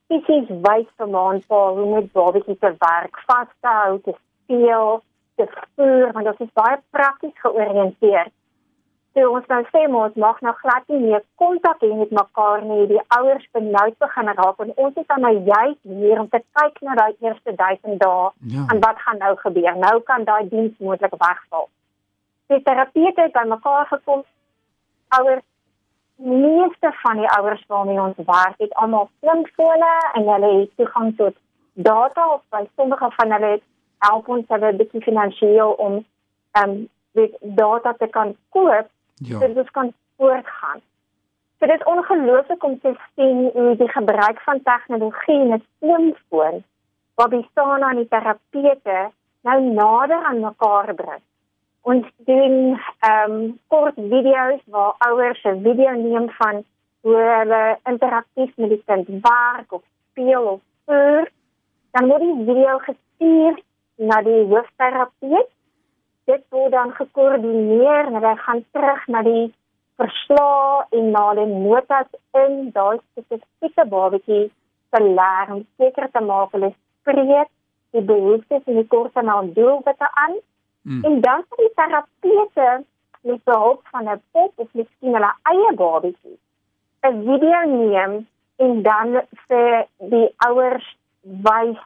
fisies 0.09 0.49
wys 0.69 0.87
vir 0.99 1.11
maandpa 1.17 1.61
hoe 1.77 1.89
met 1.95 2.13
babatjie 2.13 2.57
te 2.61 2.73
werk, 2.79 3.21
vas 3.29 3.51
te 3.61 3.75
hou, 3.81 3.99
te 4.07 4.15
speel, 4.21 5.03
te 5.41 5.47
voer, 5.51 6.13
want 6.13 6.31
dit 6.31 6.47
is 6.47 6.57
baie 6.61 6.81
prakties 6.95 7.37
georiënteerd. 7.43 8.33
So 9.15 9.31
ons 9.31 9.47
nou 9.47 9.61
sê 9.71 9.85
ons 9.87 10.17
mag 10.19 10.41
nou 10.43 10.53
glad 10.59 10.89
nie 10.91 10.99
meer 11.05 11.23
kontak 11.39 11.83
hê 11.87 11.91
met 11.95 12.11
mekaar 12.19 12.65
nie. 12.67 12.89
Die 12.91 13.03
ouers 13.17 13.45
benoud 13.55 13.95
begin 14.03 14.31
raak 14.41 14.63
en 14.65 14.73
ons 14.75 14.97
is 14.99 15.07
dan 15.13 15.23
nou 15.23 15.33
juist 15.51 15.81
hier 16.01 16.23
om 16.23 16.29
te 16.33 16.41
kyk 16.59 16.81
na 16.83 16.97
daai 16.99 17.15
eerste 17.23 17.55
1000 17.61 18.01
dae 18.03 18.25
ja. 18.57 18.65
en 18.75 18.83
wat 18.83 18.99
gaan 19.05 19.23
nou 19.23 19.37
gebeur? 19.45 19.79
Nou 19.85 19.95
kan 20.11 20.27
daai 20.27 20.49
diens 20.51 20.75
moontlik 20.83 21.15
wegval. 21.21 21.69
Die 22.51 22.63
terapeute 22.67 23.29
het 23.29 23.37
by 23.39 23.47
mekaar 23.53 23.87
gekom 23.93 24.25
ouers 25.21 25.47
meeste 26.17 26.93
van 26.93 27.17
die 27.17 27.29
ouers 27.29 27.65
waarmee 27.67 28.01
ons 28.01 28.17
werk 28.17 28.55
het 28.59 28.75
almal 28.75 29.11
slimfone 29.19 29.95
en 30.13 30.29
hulle 30.29 30.59
het 30.61 30.71
toegang 30.77 31.17
tot 31.17 31.37
data 31.73 32.29
of 32.35 32.43
by 32.49 32.65
sommige 32.77 33.11
van 33.17 33.33
hulle 33.33 33.61
help 33.99 34.29
ons 34.29 34.49
hulle 34.49 34.73
bietjie 34.79 35.03
finansiëel 35.03 35.73
om 35.87 36.05
ehm 36.53 36.71
um, 36.71 36.89
dit 37.15 37.35
data 37.41 37.93
te 37.99 38.07
kan 38.07 38.37
koop 38.49 38.89
ja. 39.15 39.39
sodat 39.39 39.55
dit 39.55 39.71
kan 39.71 39.93
voortgaan. 40.17 40.81
So 41.59 41.67
dit 41.67 41.81
is 41.81 41.87
ongelooflik 41.87 42.65
om 42.65 42.81
te 42.81 42.95
sien 43.15 43.51
hoe 43.53 43.77
die 43.77 43.89
gebruik 43.89 44.41
van 44.41 44.63
tegnologie 44.63 45.41
en 45.41 45.53
'n 45.55 45.67
slimfoon 45.79 46.65
wat 47.15 47.31
bestaan 47.31 47.83
aan 47.83 47.97
die 47.97 48.09
terapeute 48.09 49.11
nou 49.41 49.61
nader 49.63 50.25
aan 50.25 50.41
mekaar 50.41 50.95
bring 50.95 51.23
ons 51.85 52.07
doen 52.29 52.55
ehm 53.05 53.33
um, 53.33 53.59
kort 53.69 53.97
video's 53.97 54.61
waar 54.73 54.95
ouers 55.07 55.43
'n 55.45 55.63
video 55.63 55.91
neem 55.91 56.31
van 56.41 56.65
hoe 57.03 57.17
hulle 57.17 57.79
interaktief 57.85 58.53
met 58.57 58.69
die 58.69 58.83
kind 58.87 59.09
werk 59.09 59.73
of 59.73 59.83
speel 60.11 60.45
of 60.53 60.61
voer. 60.87 61.29
Dan 61.91 62.09
word 62.09 62.21
die 62.21 62.45
video 62.47 62.79
gestuur 62.79 63.61
na 63.97 64.23
die 64.23 64.45
hoofsterapeut. 64.53 65.51
Dit 66.25 66.43
word 66.49 66.73
dan 66.73 66.95
gekoördineer 67.01 68.07
en 68.07 68.15
hulle 68.15 68.37
gaan 68.37 68.65
terug 68.73 69.07
na 69.07 69.23
die 69.23 69.53
verslae 70.01 70.87
en 70.91 71.11
na 71.11 71.35
die 71.35 71.47
notas 71.47 72.11
in 72.45 72.71
daai 72.73 72.99
spesifieke 73.11 73.85
babatjie 73.93 74.51
te 74.91 75.03
leer 75.03 75.53
om 75.57 75.67
seker 75.77 76.09
te 76.11 76.21
maak 76.31 76.57
hulle 76.57 76.73
spreek 76.73 77.53
die 77.95 78.03
behoeftes 78.13 78.65
en 78.67 78.81
die 78.81 78.89
korttermyn 78.97 79.53
doelwitte 79.59 80.09
aan 80.25 80.41
Mm. 80.85 81.05
En 81.05 81.21
dan 81.21 81.45
vir 81.49 81.63
die 81.65 81.73
terapeute 81.75 82.85
met 83.25 83.45
behulp 83.45 83.81
van 83.93 84.09
'n 84.09 84.23
pop 84.33 84.53
of 84.57 84.69
miskien 84.73 85.17
hulle 85.17 85.33
eie 85.53 85.73
babatjie 85.81 86.39
'n 87.09 87.25
video 87.25 87.61
neem 87.65 88.27
en 88.57 88.83
dan 88.83 89.23
vir 89.47 89.87
die 89.99 90.29
ouers 90.47 90.87
wys 91.23 91.81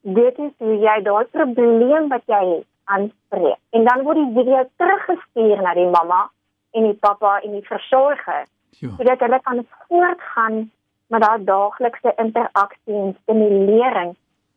dit 0.00 0.38
is 0.38 0.52
hoe 0.58 0.76
jy 0.78 0.96
daai 1.02 1.24
probleem 1.24 2.08
wat 2.08 2.22
jy 2.26 2.42
het 2.52 2.66
aanspreek. 2.84 3.60
En 3.70 3.84
dan 3.84 4.02
word 4.02 4.20
die 4.20 4.32
video 4.36 4.64
teruggestuur 4.76 5.62
na 5.62 5.74
die 5.74 5.88
mamma 5.88 6.30
en 6.76 6.88
die 6.90 6.98
pappa 7.06 7.38
en 7.40 7.56
die 7.56 7.66
versorger. 7.66 8.44
Ja. 8.70 8.90
Sodat 8.96 9.20
hulle 9.24 9.40
kan 9.42 9.66
voortgaan 9.88 10.70
met 11.06 11.22
daai 11.22 11.44
daaglikse 11.44 12.12
interaksie 12.16 12.94
en 12.94 13.16
stimulering 13.22 14.16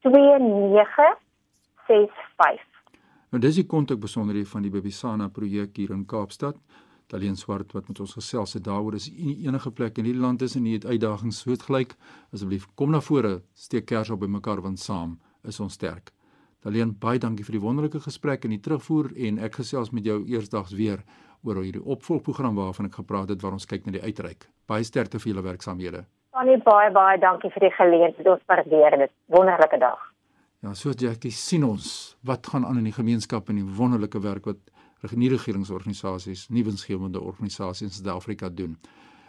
2965. 0.00 2.67
Nou 3.28 3.40
dis 3.44 3.58
die 3.58 3.66
kontak 3.68 3.98
besonderhede 4.00 4.48
van 4.48 4.64
die 4.64 4.70
Babysana 4.72 5.26
projek 5.28 5.76
hier 5.76 5.90
in 5.92 6.06
Kaapstad. 6.08 6.56
Daleen 7.12 7.36
Swart 7.36 7.74
wat 7.76 7.88
met 7.88 8.00
ons 8.00 8.14
gesels 8.16 8.54
het 8.56 8.64
daaroor 8.64 8.96
is 8.96 9.10
enige 9.12 9.72
plek 9.72 10.00
in 10.00 10.08
hierdie 10.08 10.22
land 10.22 10.42
is 10.44 10.56
en 10.56 10.64
nie 10.64 10.74
het 10.78 10.86
uitdagings 10.88 11.42
soortgelyk 11.44 11.92
asseblief 12.32 12.66
kom 12.74 12.92
na 12.92 13.02
vore 13.04 13.42
steek 13.52 13.86
kers 13.92 14.10
op 14.14 14.22
by 14.24 14.30
mekaar 14.32 14.64
want 14.64 14.80
saam 14.80 15.18
is 15.44 15.60
ons 15.60 15.76
sterk. 15.76 16.12
Alleen 16.64 16.96
baie 17.00 17.20
dankie 17.20 17.44
vir 17.44 17.58
die 17.58 17.64
wonderlike 17.64 18.00
gesprek 18.00 18.44
en 18.44 18.56
die 18.56 18.62
terugvoer 18.64 19.12
en 19.28 19.44
ek 19.44 19.60
gesels 19.60 19.92
met 19.92 20.08
jou 20.08 20.22
eersdags 20.24 20.72
weer 20.80 21.04
oor 21.44 21.60
hierdie 21.62 21.84
opvolgprogram 21.84 22.56
waarvan 22.56 22.88
ek 22.88 23.00
gepraat 23.02 23.28
het 23.28 23.44
waar 23.44 23.60
ons 23.60 23.68
kyk 23.68 23.84
na 23.86 23.98
die 24.00 24.04
uitreik. 24.04 24.48
Baie 24.68 24.84
sterkte 24.88 25.20
vir 25.20 25.34
julle 25.34 25.44
werksamehede. 25.44 26.06
Annie 26.32 26.60
baie 26.64 26.90
baie 26.96 27.20
dankie 27.20 27.52
vir 27.52 27.68
die 27.68 27.76
geleentheid. 27.76 28.36
Ons 28.36 28.48
waardeer 28.48 29.02
dit. 29.04 29.12
Wonderlike 29.36 29.84
dag. 29.84 30.07
Ja, 30.58 30.72
so 30.74 30.90
Jackie 30.90 31.30
sien 31.30 31.62
ons 31.62 32.18
wat 32.26 32.42
gaan 32.50 32.66
aan 32.66 32.80
in 32.80 32.88
die 32.88 32.96
gemeenskap 32.96 33.46
en 33.48 33.56
die 33.60 33.74
wonderlike 33.76 34.18
werk 34.24 34.48
wat 34.50 34.58
nie 35.14 35.28
regeringsorganisasies, 35.30 36.48
nie 36.50 36.64
winsgewende 36.66 37.22
organisasies 37.22 37.86
in 37.86 37.94
Suid-Afrika 37.94 38.50
doen. 38.50 38.74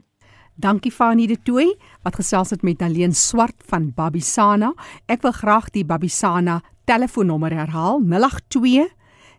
Dankie 0.56 0.92
Fanie 0.92 1.28
de 1.28 1.38
Tooi 1.38 1.78
wat 2.02 2.16
gesels 2.16 2.50
het 2.50 2.64
met 2.66 2.82
Alleen 2.82 3.14
Swart 3.14 3.64
van 3.70 3.94
Babisana. 3.94 4.74
Ek 5.06 5.22
wil 5.22 5.32
graag 5.32 5.70
die 5.70 5.86
Babisana 5.86 6.64
telefoonnommer 6.90 7.54
herhaal 7.54 8.02
082 8.02 8.90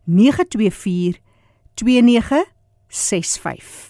924 0.05 1.19
2965. 2.91 3.89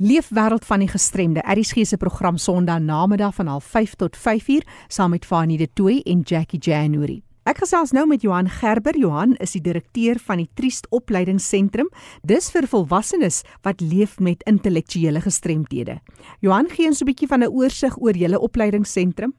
Leefwêreld 0.00 0.64
van 0.64 0.78
die 0.78 0.88
gestremde. 0.88 1.42
ERG 1.44 1.86
se 1.86 1.96
program 1.96 2.36
Sondag 2.36 2.78
namiddag 2.80 3.34
van 3.34 3.60
05:30 3.60 3.94
tot 3.96 4.16
5:00 4.16 4.66
saam 4.88 5.10
met 5.10 5.24
Fanie 5.24 5.58
de 5.58 5.68
Tooi 5.72 6.00
en 6.00 6.20
Jackie 6.20 6.58
January. 6.58 7.22
Ek 7.42 7.58
gesels 7.58 7.90
nou 7.90 8.06
met 8.06 8.22
Johan 8.22 8.48
Gerber. 8.48 8.98
Johan 8.98 9.34
is 9.36 9.50
die 9.50 9.60
direkteur 9.60 10.18
van 10.18 10.36
die 10.36 10.48
Triest 10.54 10.86
Opleidingsentrum. 10.90 11.88
Dis 12.22 12.50
vir 12.50 12.66
volwassenes 12.66 13.42
wat 13.62 13.80
leef 13.80 14.18
met 14.18 14.42
intellektuele 14.42 15.20
gestremthede. 15.20 16.00
Johan 16.40 16.68
gee 16.68 16.86
ons 16.86 17.00
'n 17.00 17.04
bietjie 17.04 17.28
van 17.28 17.42
'n 17.42 17.48
oorsig 17.48 17.98
oor 17.98 18.16
julle 18.16 18.40
opleidingsentrum. 18.40 19.34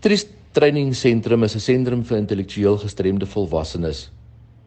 Triest 0.00 0.28
Training 0.52 0.94
Sentrum 0.94 1.42
is 1.42 1.54
'n 1.54 1.60
sentrum 1.60 2.04
vir 2.04 2.18
intellektueel 2.18 2.78
gestremde 2.78 3.26
volwassenes. 3.26 4.10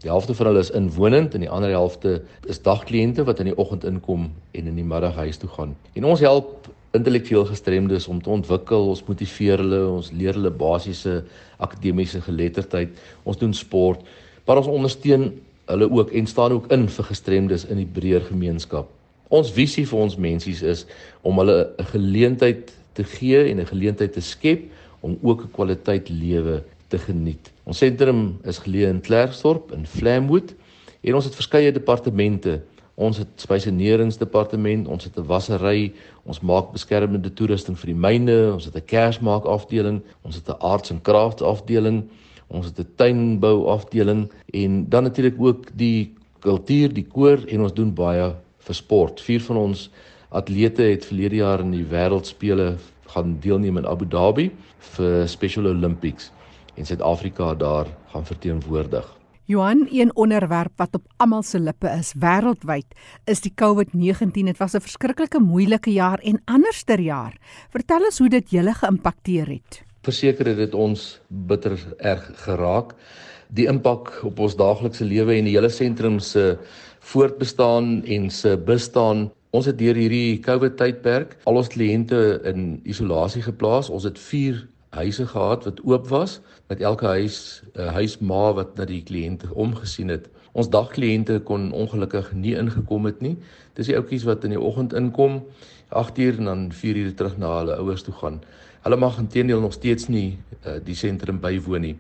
Die 0.04 0.12
helfte 0.12 0.34
van 0.36 0.50
hulle 0.50 0.60
is 0.60 0.72
inwonend 0.76 1.32
en 1.34 1.46
die 1.46 1.50
ander 1.50 1.72
helfte 1.72 2.18
is 2.52 2.60
dagkliënte 2.60 3.24
wat 3.24 3.40
in 3.40 3.48
die 3.48 3.56
oggend 3.56 3.86
inkom 3.88 4.26
en 4.52 4.66
in 4.68 4.76
die 4.76 4.84
middag 4.84 5.16
huis 5.16 5.40
toe 5.40 5.48
gaan. 5.54 5.78
En 5.96 6.08
ons 6.12 6.20
help 6.20 6.68
intellektueel 6.92 7.46
gestremdes 7.48 8.10
om 8.12 8.20
te 8.22 8.30
ontwikkel, 8.30 8.90
ons 8.92 9.04
motiveer 9.08 9.64
hulle, 9.64 9.80
ons 9.88 10.12
leer 10.12 10.36
hulle 10.36 10.52
basiese 10.52 11.22
akademiese 11.64 12.20
geletterdheid, 12.26 12.92
ons 13.24 13.40
doen 13.40 13.56
sport, 13.56 14.04
maar 14.44 14.60
ons 14.60 14.68
ondersteun 14.74 15.30
hulle 15.72 15.88
ook 15.88 16.12
en 16.12 16.28
staan 16.28 16.58
ook 16.58 16.68
in 16.76 16.84
vir 16.92 17.08
gestremdes 17.08 17.64
in 17.72 17.80
die 17.80 17.88
breër 17.88 18.28
gemeenskap. 18.28 18.92
Ons 19.32 19.56
visie 19.56 19.86
vir 19.88 20.04
ons 20.04 20.20
mensies 20.20 20.62
is 20.68 20.84
om 21.24 21.40
hulle 21.40 21.72
'n 21.80 21.90
geleentheid 21.96 22.76
te 22.94 23.04
gee 23.04 23.40
en 23.50 23.60
'n 23.60 23.72
geleentheid 23.72 24.14
te 24.14 24.22
skep 24.22 24.68
om 25.00 25.18
ook 25.24 25.44
'n 25.44 25.52
kwaliteit 25.56 26.10
lewe 26.10 26.62
te 26.94 27.02
geniet. 27.02 27.50
Ons 27.66 27.82
sentrum 27.82 28.22
is 28.50 28.62
geleë 28.62 28.92
in 28.94 29.02
Klerksdorp 29.02 29.72
in 29.76 29.88
Flamwood 29.90 30.54
en 31.02 31.18
ons 31.18 31.26
het 31.26 31.36
verskeie 31.38 31.74
departemente. 31.74 32.60
Ons 32.94 33.18
het 33.18 33.42
spesieneringsdepartement, 33.42 34.86
ons 34.94 35.08
het 35.08 35.16
'n 35.18 35.26
wassery, 35.26 35.94
ons 36.30 36.42
maak 36.42 36.72
beskermende 36.72 37.34
toerusting 37.34 37.78
vir 37.78 37.90
die 37.94 38.02
myne, 38.06 38.54
ons 38.54 38.66
het 38.66 38.76
'n 38.76 38.86
kersmaak 38.86 39.46
afdeling, 39.46 40.02
ons 40.22 40.36
het 40.36 40.48
'n 40.50 40.62
arts 40.62 40.92
en 40.92 41.02
crafts 41.02 41.42
afdeling, 41.42 42.04
ons 42.50 42.66
het 42.66 42.80
'n 42.80 42.92
tuinbou 42.96 43.68
afdeling 43.68 44.30
en 44.54 44.90
dan 44.90 45.04
natuurlik 45.04 45.42
ook 45.42 45.78
die 45.78 46.14
kultuur, 46.40 46.94
die 46.94 47.08
koor 47.08 47.40
en 47.48 47.62
ons 47.62 47.74
doen 47.74 47.94
baie 47.94 48.36
vir 48.60 48.76
sport. 48.76 49.22
Vier 49.22 49.42
van 49.42 49.58
ons 49.58 49.90
atlete 50.30 50.84
het 50.84 51.06
verlede 51.06 51.36
jaar 51.36 51.60
in 51.60 51.72
die 51.72 51.86
wêreldspele 51.86 52.78
gaan 53.08 53.40
deelneem 53.40 53.78
in 53.78 53.88
Abu 53.88 54.06
Dhabi 54.06 54.52
vir 54.80 55.28
Special 55.28 55.66
Olympics 55.66 56.32
en 56.76 56.86
Suid-Afrika 56.86 57.54
daar 57.56 57.88
gaan 58.08 58.26
verteenwoordig. 58.26 59.22
Johan, 59.46 59.88
een 59.92 60.16
onderwerp 60.16 60.72
wat 60.76 60.96
op 60.96 61.08
almal 61.18 61.44
se 61.44 61.60
lippe 61.60 61.90
is 62.00 62.14
wêreldwyd, 62.16 62.96
is 63.28 63.42
die 63.44 63.52
COVID-19. 63.62 64.48
Dit 64.48 64.58
was 64.58 64.74
'n 64.74 64.80
verskriklike 64.80 65.40
moeilike 65.40 65.92
jaar 65.92 66.20
en 66.20 66.42
anderster 66.46 67.00
jaar. 67.00 67.38
Vertel 67.70 68.06
ons 68.06 68.18
hoe 68.18 68.30
dit 68.30 68.50
julle 68.50 68.74
geïmpakteer 68.74 69.48
het. 69.48 69.84
Verseker 70.02 70.46
het 70.48 70.58
dit 70.58 70.74
ons 70.74 71.20
bitter 71.28 71.96
erg 71.98 72.32
geraak. 72.36 72.96
Die 73.50 73.68
impak 73.68 74.22
op 74.24 74.40
ons 74.40 74.56
daaglikse 74.56 75.06
lewe 75.06 75.36
en 75.36 75.44
die 75.44 75.56
hele 75.56 75.70
sentrum 75.70 76.20
se 76.20 76.58
voortbestaan 77.00 78.04
en 78.06 78.30
se 78.30 78.58
bestaan. 78.58 79.32
Ons 79.50 79.66
het 79.66 79.78
deur 79.78 79.96
hierdie 79.96 80.40
COVID 80.40 80.78
tydperk 80.78 81.38
al 81.44 81.56
ons 81.56 81.68
kliënte 81.68 82.42
in 82.44 82.80
isolasie 82.84 83.42
geplaas. 83.42 83.90
Ons 83.90 84.04
het 84.04 84.20
4 84.20 84.68
huise 84.93 85.25
gehad 85.27 85.65
wat 85.67 85.82
oop 85.84 86.08
was 86.08 86.39
met 86.67 86.82
elke 86.82 87.06
huis 87.06 87.63
'n 87.73 87.79
uh, 87.79 87.91
huisma 87.97 88.53
wat 88.53 88.75
na 88.77 88.86
die 88.86 89.03
kliënte 89.03 89.53
omgesien 89.53 90.10
het. 90.10 90.29
Ons 90.51 90.69
dagkliënte 90.69 91.39
kon 91.43 91.71
ongelukkig 91.71 92.34
nie 92.34 92.56
ingekom 92.56 93.06
het 93.06 93.21
nie. 93.21 93.38
Dis 93.73 93.89
die 93.89 93.95
ouetjies 93.97 94.23
wat 94.23 94.43
in 94.43 94.53
die 94.53 94.60
oggend 94.60 94.93
inkom, 94.93 95.41
8uur 95.89 96.38
en 96.38 96.45
dan 96.45 96.71
4uur 96.71 97.13
terug 97.13 97.38
na 97.38 97.58
hulle 97.58 97.75
ouers 97.75 98.03
toe 98.03 98.13
gaan. 98.13 98.41
Hulle 98.82 98.95
mag 98.95 99.17
intedeel 99.17 99.60
nog 99.60 99.73
steeds 99.73 100.08
nie 100.08 100.38
uh, 100.65 100.77
die 100.84 100.95
sentrum 100.95 101.39
bywoon 101.39 101.82
nie. 101.82 101.97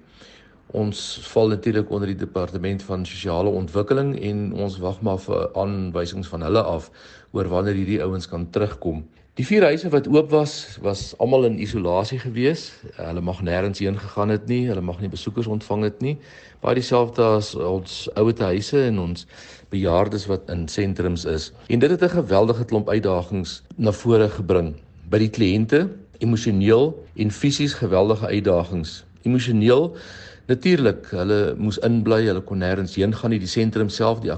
Ons 0.73 1.19
val 1.29 1.47
natuurlik 1.47 1.89
onder 1.89 2.07
die 2.07 2.17
departement 2.17 2.83
van 2.83 3.05
sosiale 3.05 3.49
ontwikkeling 3.49 4.15
en 4.21 4.53
ons 4.53 4.77
wag 4.81 5.01
maar 5.01 5.19
vir 5.21 5.49
aanwysings 5.53 6.27
van 6.27 6.41
hulle 6.41 6.61
af 6.61 6.89
oor 7.31 7.47
wanneer 7.47 7.77
hierdie 7.77 8.01
ouens 8.03 8.27
kan 8.27 8.49
terugkom. 8.49 9.03
Die 9.33 9.45
vier 9.49 9.63
huise 9.65 9.89
wat 9.89 10.05
oop 10.13 10.27
was, 10.29 10.51
was 10.85 10.99
almal 11.17 11.47
in 11.47 11.55
isolasie 11.57 12.19
gewees. 12.21 12.67
Hulle 12.99 13.21
mag 13.25 13.39
nêrens 13.41 13.79
heen 13.81 13.95
gegaan 13.97 14.29
het 14.29 14.43
nie, 14.45 14.67
hulle 14.67 14.83
mag 14.85 14.99
nie 15.01 15.09
besoekers 15.09 15.49
ontvang 15.49 15.87
het 15.87 16.03
nie. 16.05 16.11
Baie 16.61 16.77
dieselfde 16.77 17.25
as 17.39 17.49
ons 17.57 17.95
ouete 18.13 18.45
huise 18.51 18.83
en 18.91 18.99
ons 19.01 19.25
bejaardes 19.73 20.27
wat 20.29 20.51
in 20.53 20.67
sentrums 20.69 21.25
is. 21.25 21.49
En 21.73 21.81
dit 21.81 21.89
het 21.89 22.03
'n 22.05 22.13
geweldige 22.21 22.65
klomp 22.69 22.89
uitdagings 22.93 23.63
na 23.75 23.91
vore 23.91 24.29
gebring 24.29 24.75
by 25.09 25.17
die 25.17 25.33
kliënte, 25.33 25.89
emosioneel 26.19 26.93
en 27.17 27.31
fisies 27.31 27.73
geweldige 27.73 28.27
uitdagings. 28.27 29.03
Emosioneel 29.23 29.97
Natuurlik, 30.45 31.05
hulle 31.09 31.55
moes 31.55 31.77
inbly, 31.79 32.25
hulle 32.27 32.41
kon 32.41 32.59
nêrens 32.59 32.95
heen 32.95 33.13
gaan 33.15 33.31
nie. 33.31 33.39
Die 33.39 33.47
sentrum 33.47 33.89
self, 33.89 34.19
die 34.19 34.31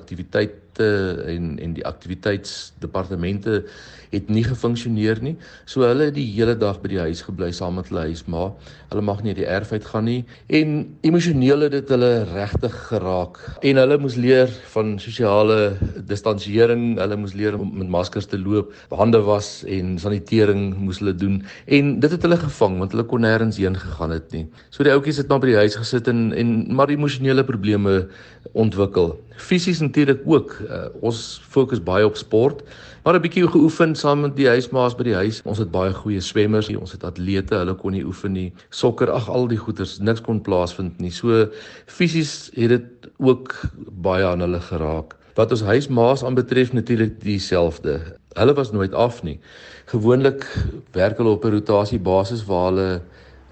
aktiwiteite 0.75 1.23
en 1.27 1.59
en 1.59 1.73
die 1.73 1.85
aktiwiteitsdepartemente 1.85 3.63
het 4.11 4.29
nie 4.29 4.43
gefunksioneer 4.43 5.19
nie. 5.21 5.35
So 5.65 5.83
hulle 5.83 6.05
het 6.09 6.15
die 6.15 6.27
hele 6.35 6.55
dag 6.55 6.81
by 6.81 6.89
die 6.89 6.99
huis 6.99 7.23
gebly 7.25 7.51
saam 7.51 7.75
met 7.75 7.89
hulle 7.89 8.05
huisma. 8.07 8.53
Hulle 8.89 9.01
mag 9.01 9.23
nie 9.23 9.33
die 9.35 9.45
erf 9.45 9.71
uit 9.71 9.85
gaan 9.85 10.05
nie 10.05 10.23
en 10.47 10.97
emosioneel 11.01 11.65
het 11.65 11.71
dit 11.71 11.89
hulle 11.89 12.25
regtig 12.31 12.75
geraak. 12.89 13.39
En 13.63 13.77
hulle 13.81 13.97
moes 13.99 14.15
leer 14.15 14.51
van 14.73 14.97
sosiale 14.99 15.75
distansiering, 16.07 16.97
hulle 16.99 17.17
moes 17.17 17.33
leer 17.33 17.57
om 17.59 17.71
met 17.77 17.89
maskers 17.89 18.27
te 18.27 18.37
loop, 18.39 18.73
hande 18.91 19.19
was 19.25 19.63
en 19.67 19.97
sanitering 19.99 20.75
moes 20.77 21.01
hulle 21.01 21.15
doen. 21.15 21.41
En 21.65 21.99
dit 21.99 22.11
het 22.11 22.21
hulle 22.21 22.39
gevang 22.39 22.79
want 22.79 22.95
hulle 22.95 23.07
kon 23.09 23.25
nêrens 23.25 23.59
heen 23.59 23.75
gegaan 23.75 24.15
het 24.15 24.31
nie. 24.31 24.45
So 24.69 24.83
die 24.83 24.93
ouetjies 24.93 25.23
het 25.23 25.31
maar 25.31 25.43
by 25.43 25.51
die 25.53 25.61
huis 25.63 25.75
gesit 25.79 26.07
en 26.11 26.31
en 26.35 26.55
maar 26.75 26.93
emosionele 26.93 27.43
probleme 27.43 28.05
ontwikkel. 28.53 29.15
Fisies 29.35 29.79
natuurlik 29.79 30.21
ook. 30.25 30.55
Uh, 30.65 30.87
ons 31.01 31.41
fokus 31.49 31.83
baie 31.83 32.05
op 32.05 32.15
sport 32.17 32.63
maar 33.05 33.13
'n 33.15 33.21
bietjie 33.21 33.47
geoefen 33.47 33.95
saam 33.95 34.21
met 34.21 34.35
die 34.35 34.47
huismaas 34.47 34.95
by 34.97 35.03
die 35.03 35.13
huis. 35.13 35.41
Ons 35.45 35.59
het 35.61 35.71
baie 35.71 35.93
goeie 35.93 36.21
swemmers, 36.21 36.69
ons 36.75 36.91
het 36.91 37.03
atlete, 37.03 37.55
hulle 37.55 37.75
kon 37.77 37.91
nie 37.91 38.05
oefen 38.05 38.31
nie. 38.33 38.53
Sokker, 38.69 39.11
ag 39.11 39.29
al 39.29 39.47
die 39.47 39.57
goeters, 39.57 39.99
niks 39.99 40.21
kon 40.21 40.41
plaasvind 40.41 40.97
nie. 40.99 41.11
So 41.11 41.45
fisies 41.85 42.49
het 42.55 42.69
dit 42.69 43.09
ook 43.17 43.53
baie 44.01 44.25
aan 44.25 44.41
hulle 44.41 44.59
geraak. 44.59 45.13
Wat 45.35 45.51
ons 45.51 45.61
huismaas 45.61 46.23
aanbetref 46.23 46.73
natuurlik 46.73 47.21
dieselfde. 47.21 47.99
Hulle 48.33 48.53
was 48.53 48.71
nooit 48.71 48.93
af 48.93 49.21
nie. 49.23 49.39
Gewoonlik 49.85 50.47
werk 50.91 51.17
hulle 51.17 51.29
op 51.37 51.45
'n 51.45 51.51
rotasiebasis 51.51 52.45
waar 52.45 52.71
hulle 52.71 53.01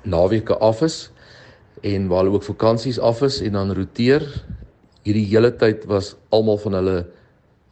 naweke 0.02 0.58
af 0.58 0.82
is 0.82 1.12
en 1.82 2.08
waar 2.08 2.23
hulle 2.23 2.36
ook 2.36 2.43
vakansies 2.43 2.99
af 2.99 3.21
is 3.21 3.41
en 3.41 3.52
dan 3.52 3.73
roteer. 3.73 4.43
Hierdie 5.03 5.27
hele 5.31 5.51
tyd 5.51 5.85
was 5.91 6.15
almal 6.31 6.57
van 6.57 6.73
hulle 6.79 6.97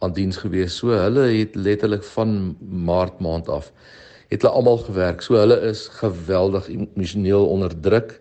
aan 0.02 0.12
diens 0.12 0.36
gewees. 0.36 0.76
So 0.76 0.92
hulle 0.96 1.28
het 1.32 1.56
letterlik 1.56 2.04
van 2.14 2.56
Maart 2.60 3.20
maand 3.20 3.48
af 3.48 3.72
het 4.32 4.42
hulle 4.42 4.54
almal 4.56 4.80
gewerk. 4.86 5.20
So 5.22 5.36
hulle 5.36 5.58
is 5.68 5.86
geweldig 6.00 6.68
emosioneel 6.72 7.46
onder 7.52 7.74
druk. 7.80 8.16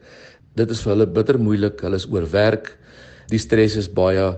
Dit 0.60 0.72
is 0.74 0.82
vir 0.84 0.96
hulle 0.96 1.08
bitter 1.08 1.40
moeilik. 1.40 1.80
Hulle 1.86 2.00
is 2.00 2.08
oorwerk. 2.12 2.74
Die 3.32 3.40
stres 3.40 3.78
is 3.80 3.88
baie 3.88 4.34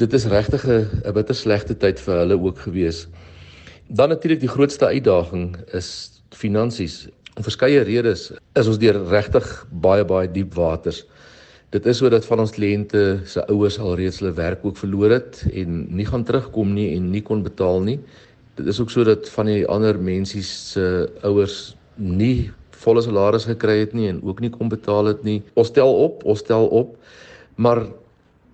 dit 0.00 0.12
is 0.12 0.24
regtig 0.26 0.64
'n 0.66 1.12
bitter 1.14 1.34
slegte 1.34 1.74
tyd 1.74 2.00
vir 2.00 2.16
hulle 2.18 2.36
ook 2.40 2.58
gewees. 2.58 3.06
Dan 3.88 4.08
natuurlik 4.08 4.40
die 4.40 4.48
grootste 4.48 4.86
uitdaging 4.86 5.56
is 5.72 6.22
finansies. 6.30 7.06
Om 7.36 7.42
verskeie 7.42 7.82
redes 7.82 8.32
is 8.54 8.66
ons 8.66 8.78
deur 8.78 8.98
regtig 9.08 9.66
baie 9.70 10.04
baie 10.04 10.28
diep 10.32 10.54
waters. 10.54 11.04
Dit 11.74 11.88
is 11.90 11.98
sodat 11.98 12.22
van 12.22 12.38
ons 12.38 12.52
kliënte 12.54 13.00
se 13.26 13.42
ouers 13.50 13.80
al 13.82 13.96
reeds 13.98 14.20
hulle 14.20 14.30
werk 14.36 14.60
ook 14.62 14.76
verloor 14.78 15.10
het 15.16 15.40
en 15.50 15.80
nie 15.98 16.04
gaan 16.06 16.22
terugkom 16.22 16.70
nie 16.76 16.92
en 16.94 17.08
nie 17.10 17.22
kon 17.26 17.42
betaal 17.42 17.82
nie. 17.82 17.96
Dit 18.54 18.70
is 18.70 18.78
ook 18.78 18.94
sodat 18.94 19.26
van 19.34 19.50
die 19.50 19.64
ander 19.66 19.98
mense 19.98 20.44
se 20.46 20.84
ouers 21.26 21.74
nie 21.98 22.52
volle 22.84 23.02
salaris 23.02 23.48
gekry 23.50 23.80
het 23.80 23.98
nie 23.98 24.06
en 24.12 24.22
ook 24.22 24.44
nie 24.44 24.52
kon 24.54 24.70
betaal 24.70 25.10
het 25.10 25.26
nie. 25.26 25.40
Ons 25.58 25.74
stel 25.74 25.90
op, 26.04 26.22
ons 26.22 26.44
stel 26.46 26.70
op, 26.70 26.94
maar 27.58 27.82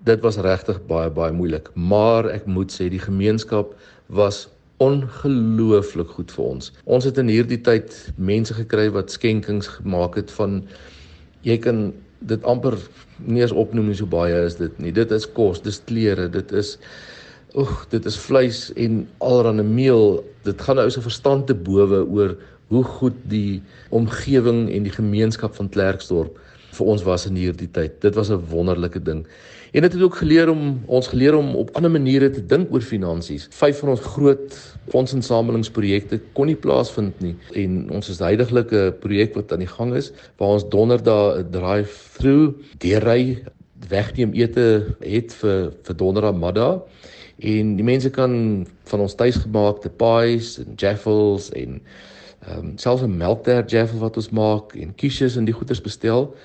dit 0.09 0.25
was 0.25 0.41
regtig 0.41 0.81
baie 0.89 1.13
baie 1.13 1.37
moeilik. 1.37 1.69
Maar 1.77 2.33
ek 2.33 2.49
moet 2.49 2.73
sê 2.73 2.89
die 2.89 3.05
gemeenskap 3.05 3.77
was 4.09 4.47
ongelooflik 4.81 6.17
goed 6.17 6.33
vir 6.33 6.47
ons. 6.57 6.73
Ons 6.89 7.05
het 7.05 7.21
in 7.21 7.29
hierdie 7.29 7.61
tyd 7.61 7.93
mense 8.17 8.57
gekry 8.57 8.89
wat 8.97 9.13
skenkings 9.13 9.75
gemaak 9.77 10.17
het 10.17 10.33
van 10.41 10.63
jy 11.45 11.61
kan 11.61 11.91
dit 12.21 12.43
amper 12.43 12.77
nie 13.25 13.41
eens 13.41 13.55
opnoem 13.55 13.89
nie 13.91 13.97
so 13.97 14.09
baie 14.09 14.45
is 14.45 14.57
dit 14.59 14.77
nie. 14.79 14.93
Dit 14.93 15.11
is 15.11 15.25
kos, 15.25 15.61
dis 15.61 15.81
klere, 15.87 16.29
dit 16.31 16.51
is 16.57 16.77
oeg, 17.57 17.73
dit 17.91 18.05
is 18.07 18.17
vleis 18.19 18.69
en 18.79 19.01
allerlei 19.19 19.65
meel. 19.67 20.21
Dit 20.47 20.61
gaan 20.61 20.79
nou 20.79 20.87
se 20.91 21.03
verstand 21.03 21.49
te 21.49 21.57
bowe 21.57 22.03
oor 22.05 22.37
hoe 22.71 22.83
goed 22.87 23.17
die 23.27 23.61
omgewing 23.91 24.69
en 24.71 24.87
die 24.87 24.95
gemeenskap 24.95 25.57
van 25.57 25.69
Klerksdorp 25.69 26.37
vir 26.71 26.91
ons 26.93 27.03
was 27.03 27.27
in 27.27 27.35
hierdie 27.35 27.67
tyd. 27.75 27.99
Dit 28.01 28.15
was 28.15 28.31
'n 28.31 28.39
wonderlike 28.51 29.03
ding. 29.03 29.25
En 29.71 29.81
dit 29.81 29.93
het 29.93 30.01
ook 30.01 30.15
geleer 30.15 30.49
om 30.49 30.81
ons 30.85 31.07
geleer 31.07 31.35
om 31.35 31.55
op 31.55 31.69
ander 31.79 31.91
maniere 31.91 32.29
te 32.29 32.45
dink 32.45 32.73
oor 32.73 32.83
finansies. 32.83 33.47
Vyf 33.55 33.79
van 33.79 33.93
ons 33.93 34.01
groot 34.03 34.57
fondsinsamelingsprojekte 34.91 36.19
kon 36.35 36.49
nie 36.51 36.57
plaasvind 36.59 37.21
nie 37.23 37.35
en 37.55 37.85
ons 37.95 38.09
is 38.11 38.19
heidaglik 38.19 38.73
'n 38.75 38.97
projek 38.99 39.35
wat 39.35 39.53
aan 39.53 39.63
die 39.63 39.73
gang 39.77 39.95
is 39.95 40.11
waar 40.37 40.57
ons 40.57 40.67
donderdag 40.69 41.37
'n 41.37 41.51
drive-through 41.51 42.53
deurry 42.77 43.43
wegneem 43.87 44.33
ete 44.33 44.95
het 44.99 45.33
vir 45.33 45.71
vir 45.83 45.95
donderdag 45.95 46.35
middag 46.35 46.81
en 47.39 47.75
die 47.75 47.83
mense 47.83 48.09
kan 48.09 48.67
van 48.83 48.99
ons 48.99 49.15
tuisgemaakte 49.15 49.89
pies 49.89 50.59
en 50.59 50.75
jaffles 50.75 51.49
en 51.51 51.81
ehm 52.41 52.59
um, 52.59 52.77
selfs 52.77 53.03
'n 53.03 53.17
melkter 53.17 53.63
jaffle 53.65 53.99
wat 53.99 54.17
ons 54.17 54.29
maak 54.29 54.75
en 54.75 54.95
quiches 54.95 55.37
en 55.37 55.45
die 55.45 55.53
goeders 55.53 55.81
bestel 55.81 56.35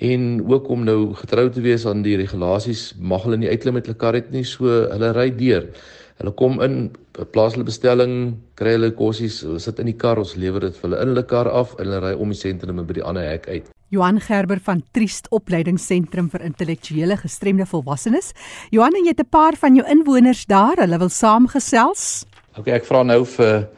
en 0.00 0.40
ook 0.48 0.68
om 0.70 0.84
nou 0.84 1.14
getrou 1.14 1.48
te 1.50 1.62
wees 1.64 1.86
aan 1.86 2.02
die 2.04 2.16
regulasies 2.16 2.94
mag 2.98 3.24
hulle 3.24 3.38
nie 3.40 3.50
uitklim 3.52 3.78
met 3.78 3.86
hulle 3.86 3.98
kar 3.98 4.18
het 4.18 4.32
nie 4.34 4.44
so 4.44 4.66
hulle 4.66 5.12
ry 5.16 5.30
deur 5.30 5.68
hulle 6.20 6.32
kom 6.36 6.60
in 6.64 6.90
plaas 7.32 7.56
hulle 7.56 7.68
bestelling 7.68 8.36
kry 8.58 8.76
hulle 8.76 8.92
kossies 8.96 9.42
hulle 9.44 9.60
sit 9.62 9.80
in 9.82 9.90
die 9.90 9.96
kar 9.96 10.20
ons 10.20 10.36
lewer 10.36 10.68
dit 10.68 10.76
vir 10.76 10.88
hulle 10.88 11.00
in 11.02 11.12
hulle 11.14 11.26
kar 11.32 11.48
af 11.48 11.74
en 11.76 11.86
hulle 11.86 12.02
ry 12.04 12.12
om 12.16 12.32
die 12.32 12.40
sentrum 12.40 12.84
by 12.84 12.98
die 12.98 13.04
ander 13.04 13.26
hek 13.28 13.48
uit 13.48 13.72
Johan 13.94 14.18
Gerber 14.18 14.58
van 14.66 14.80
Triest 14.96 15.28
Opleidingsentrum 15.30 16.26
vir 16.32 16.42
Intellektuele 16.42 17.14
Gestremde 17.20 17.68
Volwassenes. 17.70 18.32
Johan, 18.74 18.96
jy 18.98 19.12
het 19.14 19.20
'n 19.20 19.30
paar 19.30 19.54
van 19.54 19.76
jou 19.76 19.86
inwoners 19.86 20.44
daar, 20.46 20.74
hulle 20.74 20.98
wil 20.98 21.08
saamgesels. 21.08 22.26
OK, 22.58 22.66
ek 22.68 22.84
vra 22.84 23.04
nou 23.04 23.24
vir 23.24 23.68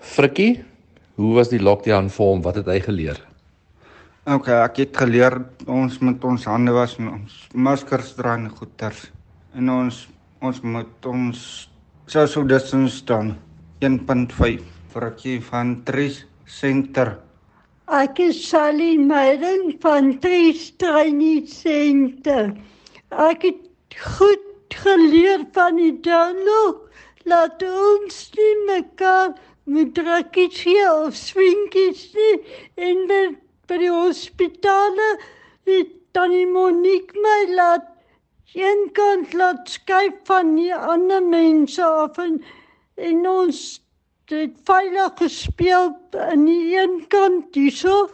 Frikkie, 0.00 0.62
hoe 1.16 1.34
was 1.34 1.48
die 1.48 1.58
lockdown 1.58 2.08
vir 2.08 2.26
hom? 2.26 2.42
Wat 2.42 2.54
het 2.54 2.66
hy 2.66 2.80
geleer? 2.80 3.29
OK, 4.30 4.46
ek 4.46 4.76
het 4.78 4.98
geleer 5.00 5.34
ons 5.66 5.96
moet 6.06 6.24
ons 6.28 6.44
hande 6.46 6.70
was 6.70 6.92
en 7.00 7.08
ons 7.16 7.38
maskers 7.66 8.12
dra 8.14 8.36
en 8.38 8.44
goeters. 8.46 9.08
En 9.58 9.72
ons 9.74 9.96
ons 10.46 10.60
moet 10.62 11.08
ons 11.10 11.40
social 12.06 12.46
distance 12.52 13.00
staan 13.00 13.32
1.5 13.82 14.68
vir 14.92 15.08
ek 15.08 15.24
van 15.48 15.74
3 15.88 16.06
center. 16.60 17.12
Ek 17.90 18.22
is 18.28 18.38
Sally 18.46 18.92
Meiden 19.02 19.74
van 19.82 20.14
3 20.22 20.54
training 20.78 21.50
center. 21.50 22.54
Ek 23.10 23.50
het 23.50 24.00
goed 24.14 24.78
geleer 24.84 25.42
van 25.58 25.82
die 25.82 25.96
dialoog. 26.06 26.86
Laat 27.26 27.66
ons 27.66 28.24
nie 28.38 28.56
mekaar 28.70 29.34
met 29.66 29.94
drakkies 29.98 30.62
hier 30.70 30.90
of 31.02 31.18
swinkies 31.18 32.12
nie 32.14 32.34
en 32.78 33.06
met 33.10 33.46
by 33.70 33.78
die 33.78 33.92
hospitale 33.92 35.08
het 35.68 35.90
tannie 36.16 36.46
Monique 36.50 37.14
my 37.22 37.54
laat 37.54 37.86
een 38.58 38.88
kant 38.96 39.36
laat 39.38 39.70
skuif 39.70 40.16
van 40.26 40.56
die 40.56 40.74
ander 40.74 41.22
mense 41.22 41.84
af 41.84 42.18
en, 42.18 42.40
en 42.98 43.22
ons 43.30 43.60
het 44.30 44.58
veilig 44.66 45.14
gespeel 45.22 45.92
aan 46.18 46.44
die 46.48 46.74
een 46.80 46.98
kant 47.14 47.54
hierso 47.54 48.08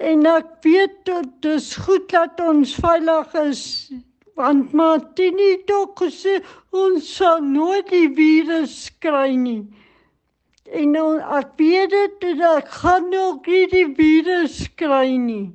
en 0.00 0.24
ek 0.32 0.48
weet 0.64 0.96
dit 1.08 1.52
is 1.52 1.70
goed 1.84 2.08
dat 2.12 2.40
ons 2.40 2.72
veilig 2.80 3.36
is 3.44 3.64
want 4.36 4.72
Martini 4.76 5.52
het 5.58 5.72
ook 5.76 6.06
gesê 6.06 6.38
ons 6.72 7.04
sal 7.20 7.40
nooit 7.44 7.88
die 7.92 8.08
virus 8.16 8.90
kry 9.00 9.32
nie. 9.32 9.62
En 10.72 10.90
nou 10.90 11.18
ek 11.20 11.52
weet 11.60 11.90
dit 11.90 12.24
en 12.30 12.40
ek 12.56 12.70
gaan 12.82 13.12
ook 13.14 13.46
nie 13.46 13.66
die 13.70 13.88
virus 13.98 14.62
kry 14.74 15.16
nie. 15.16 15.52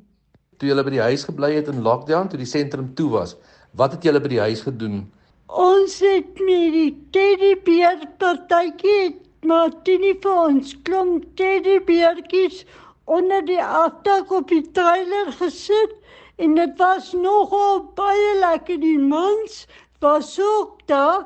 Toe 0.58 0.70
jy 0.70 0.84
by 0.84 0.94
die 0.94 1.08
huis 1.08 1.26
gebly 1.28 1.56
het 1.56 1.72
in 1.72 1.82
lockdown 1.84 2.30
toe 2.30 2.40
die 2.40 2.48
sentrum 2.48 2.94
toe 2.96 3.10
was, 3.16 3.36
wat 3.76 3.98
het 3.98 4.06
jy 4.06 4.14
by 4.20 4.32
die 4.32 4.44
huis 4.44 4.62
gedoen? 4.64 5.04
Ons 5.52 6.00
het 6.00 6.40
met 6.40 6.72
die 6.78 6.94
teddybeer 7.12 8.08
partytjie 8.22 9.18
maar 9.46 9.72
dit 9.84 10.00
nie 10.02 10.14
vir 10.24 10.38
ons 10.38 10.74
klomp 10.86 11.26
teddybeertjies 11.40 12.62
onder 13.10 13.42
die 13.48 13.62
afdak 13.62 14.32
op 14.38 14.52
die 14.54 14.64
trailer 14.76 15.32
gesit 15.40 15.96
en 16.42 16.56
dit 16.60 16.76
was 16.82 17.12
nogal 17.18 17.82
baie 17.98 18.34
lekker 18.42 18.80
die 18.82 19.00
mans 19.02 19.66
was 20.06 20.36
ook 20.42 20.86
daar 20.92 21.26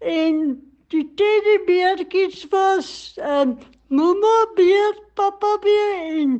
en 0.00 0.40
Die 0.92 1.06
teddybeertjies 1.16 2.42
was 2.52 2.88
um, 3.16 3.54
mamma 3.88 4.32
beer, 4.56 4.96
pappa 5.16 5.52
beer 5.64 5.92
en 6.20 6.32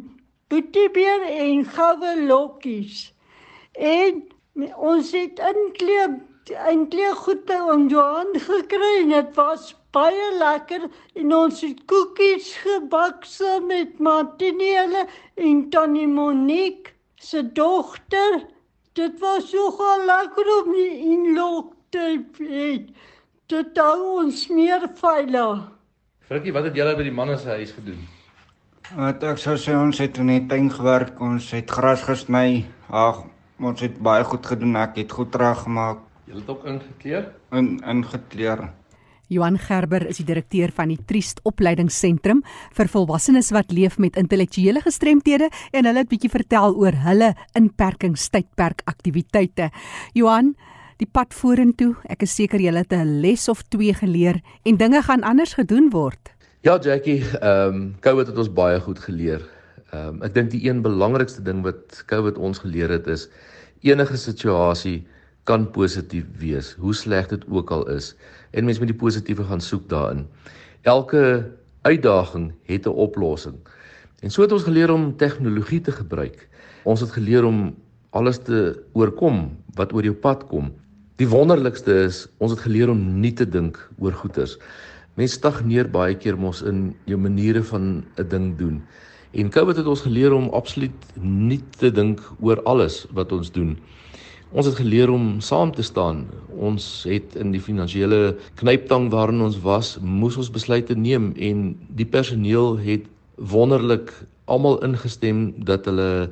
boetie 0.52 0.90
beer 0.92 1.22
en 1.24 1.62
goue 1.64 2.10
lokkies. 2.28 2.98
En 3.72 4.18
ons 4.76 5.12
het 5.16 5.40
inkleed 5.52 6.52
eintlik 6.68 7.22
goed 7.22 7.46
by 7.48 7.56
ons 7.74 7.94
Johan 7.94 8.34
gekry 8.44 8.90
en 8.98 9.14
dit 9.14 9.30
was 9.38 9.70
baie 9.96 10.26
lekker 10.42 10.84
en 11.22 11.32
ons 11.38 11.62
het 11.64 11.80
koekies 11.88 12.50
gebak 12.66 13.24
saam 13.24 13.70
met 13.70 13.96
Martinelle 14.04 15.06
en 15.46 15.62
Tannie 15.72 16.10
Monique 16.18 16.92
se 17.16 17.40
dogter. 17.56 18.42
Dit 19.00 19.16
was 19.24 19.48
so 19.48 19.88
lekker 20.12 20.52
om 20.58 20.76
in 20.76 21.32
lok 21.40 21.72
te 21.88 22.20
eet 22.50 22.92
dit 23.52 23.78
hou 23.82 24.24
ons 24.24 24.42
meer 24.54 24.88
veilig. 24.98 25.62
Frikkie, 26.28 26.52
wat 26.56 26.70
het 26.70 26.78
julle 26.78 26.94
by 26.96 27.04
die 27.06 27.14
manne 27.14 27.36
se 27.40 27.52
huis 27.58 27.74
gedoen? 27.76 28.00
Wat 28.92 29.24
ek 29.24 29.40
sou 29.40 29.56
sê 29.60 29.74
ons 29.76 30.00
het 30.02 30.18
in 30.20 30.30
die 30.32 30.42
tuin 30.48 30.70
gewerk, 30.72 31.20
ons 31.20 31.50
het 31.56 31.70
gras 31.70 32.04
gesny. 32.06 32.64
Ag, 32.88 33.22
ons 33.60 33.80
het 33.84 33.98
baie 34.04 34.24
goed 34.28 34.46
gedoen. 34.46 34.76
Ek 34.80 34.98
het 35.00 35.12
goed 35.12 35.36
reg 35.40 35.64
gemaak. 35.66 36.02
Jy 36.28 36.38
het 36.38 36.50
ook 36.52 36.64
ingekleer? 36.68 37.28
In 37.56 37.74
ingekleer. 37.88 38.70
Johan 39.32 39.56
Gerber 39.56 40.04
is 40.10 40.18
die 40.20 40.26
direkteur 40.28 40.72
van 40.76 40.90
die 40.92 40.98
Triest 41.08 41.40
Opleidingsentrum 41.48 42.42
vir 42.76 42.90
volwassenes 42.92 43.48
wat 43.56 43.72
leef 43.72 43.96
met 44.02 44.18
intellektuele 44.20 44.82
gestremthede 44.84 45.48
en 45.72 45.88
hulle 45.88 46.04
het 46.04 46.10
bietjie 46.10 46.32
vertel 46.32 46.76
oor 46.76 46.98
hulle 47.06 47.32
inperkingstydperk 47.56 48.84
aktiwiteite. 48.92 49.70
Johan, 50.12 50.52
die 51.02 51.10
pad 51.10 51.34
vorentoe. 51.34 51.94
Ek 52.12 52.22
is 52.26 52.34
seker 52.36 52.62
jy 52.62 52.72
het 52.76 52.92
'n 52.92 53.20
les 53.20 53.48
of 53.48 53.62
twee 53.74 53.94
geleer 53.94 54.40
en 54.64 54.76
dinge 54.76 55.02
gaan 55.02 55.22
anders 55.22 55.54
gedoen 55.54 55.90
word. 55.90 56.30
Ja, 56.62 56.78
Jackie, 56.78 57.24
ehm 57.40 57.74
um, 57.74 57.96
COVID 58.00 58.26
het 58.26 58.38
ons 58.38 58.52
baie 58.52 58.80
goed 58.80 58.98
geleer. 58.98 59.42
Ehm 59.90 60.08
um, 60.08 60.22
ek 60.22 60.34
dink 60.34 60.50
die 60.50 60.68
een 60.68 60.82
belangrikste 60.82 61.42
ding 61.42 61.62
wat 61.62 62.04
COVID 62.06 62.38
ons 62.38 62.58
geleer 62.58 62.90
het 62.90 63.06
is 63.06 63.28
enige 63.82 64.16
situasie 64.16 65.06
kan 65.44 65.70
positief 65.70 66.24
wees, 66.38 66.76
hoe 66.78 66.94
sleg 66.94 67.26
dit 67.28 67.42
ook 67.50 67.70
al 67.70 67.88
is. 67.90 68.14
En 68.52 68.64
mens 68.64 68.78
moet 68.78 68.92
die 68.92 69.02
positiewe 69.02 69.44
gaan 69.44 69.60
soek 69.60 69.88
daarin. 69.88 70.26
Elke 70.82 71.50
uitdaging 71.82 72.52
het 72.62 72.86
'n 72.86 72.94
oplossing. 72.94 73.56
En 74.22 74.30
so 74.30 74.42
het 74.42 74.52
ons 74.52 74.62
geleer 74.62 74.90
om 74.90 75.16
tegnologie 75.16 75.80
te 75.80 75.92
gebruik. 75.92 76.48
Ons 76.84 77.00
het 77.00 77.10
geleer 77.10 77.44
om 77.44 77.74
alles 78.10 78.38
te 78.38 78.84
oorkom 78.92 79.56
wat 79.74 79.92
oor 79.92 80.04
jou 80.04 80.14
pad 80.14 80.46
kom. 80.46 80.72
Die 81.22 81.28
wonderlikste 81.30 81.94
is 82.08 82.24
ons 82.42 82.50
het 82.50 82.64
geleer 82.64 82.90
om 82.90 82.98
nie 83.22 83.30
te 83.38 83.44
dink 83.46 83.76
oor 84.02 84.14
goeters. 84.18 84.56
Mense 85.14 85.36
stagneer 85.36 85.86
baie 85.86 86.16
keer 86.18 86.34
mos 86.34 86.64
in 86.66 86.80
jou 87.06 87.14
maniere 87.14 87.62
van 87.68 88.02
'n 88.18 88.26
ding 88.32 88.46
doen. 88.58 88.80
En 89.30 89.52
COVID 89.54 89.76
het 89.76 89.86
ons 89.86 90.02
geleer 90.02 90.32
om 90.32 90.48
absoluut 90.50 90.98
nie 91.22 91.60
te 91.78 91.92
dink 91.92 92.18
oor 92.40 92.58
alles 92.62 93.06
wat 93.14 93.32
ons 93.32 93.52
doen. 93.52 93.78
Ons 94.50 94.66
het 94.66 94.74
geleer 94.74 95.10
om 95.10 95.40
saam 95.40 95.70
te 95.70 95.82
staan. 95.82 96.26
Ons 96.58 97.06
het 97.06 97.36
in 97.36 97.52
die 97.52 97.62
finansiële 97.62 98.36
knyptang 98.54 99.10
waarin 99.10 99.40
ons 99.40 99.60
was, 99.60 99.98
moes 100.00 100.36
ons 100.36 100.50
besluite 100.50 100.94
neem 100.94 101.34
en 101.36 101.78
die 101.88 102.06
personeel 102.06 102.78
het 102.78 103.06
wonderlik 103.36 104.10
almal 104.46 104.82
ingestem 104.82 105.54
dat 105.64 105.84
hulle 105.84 106.30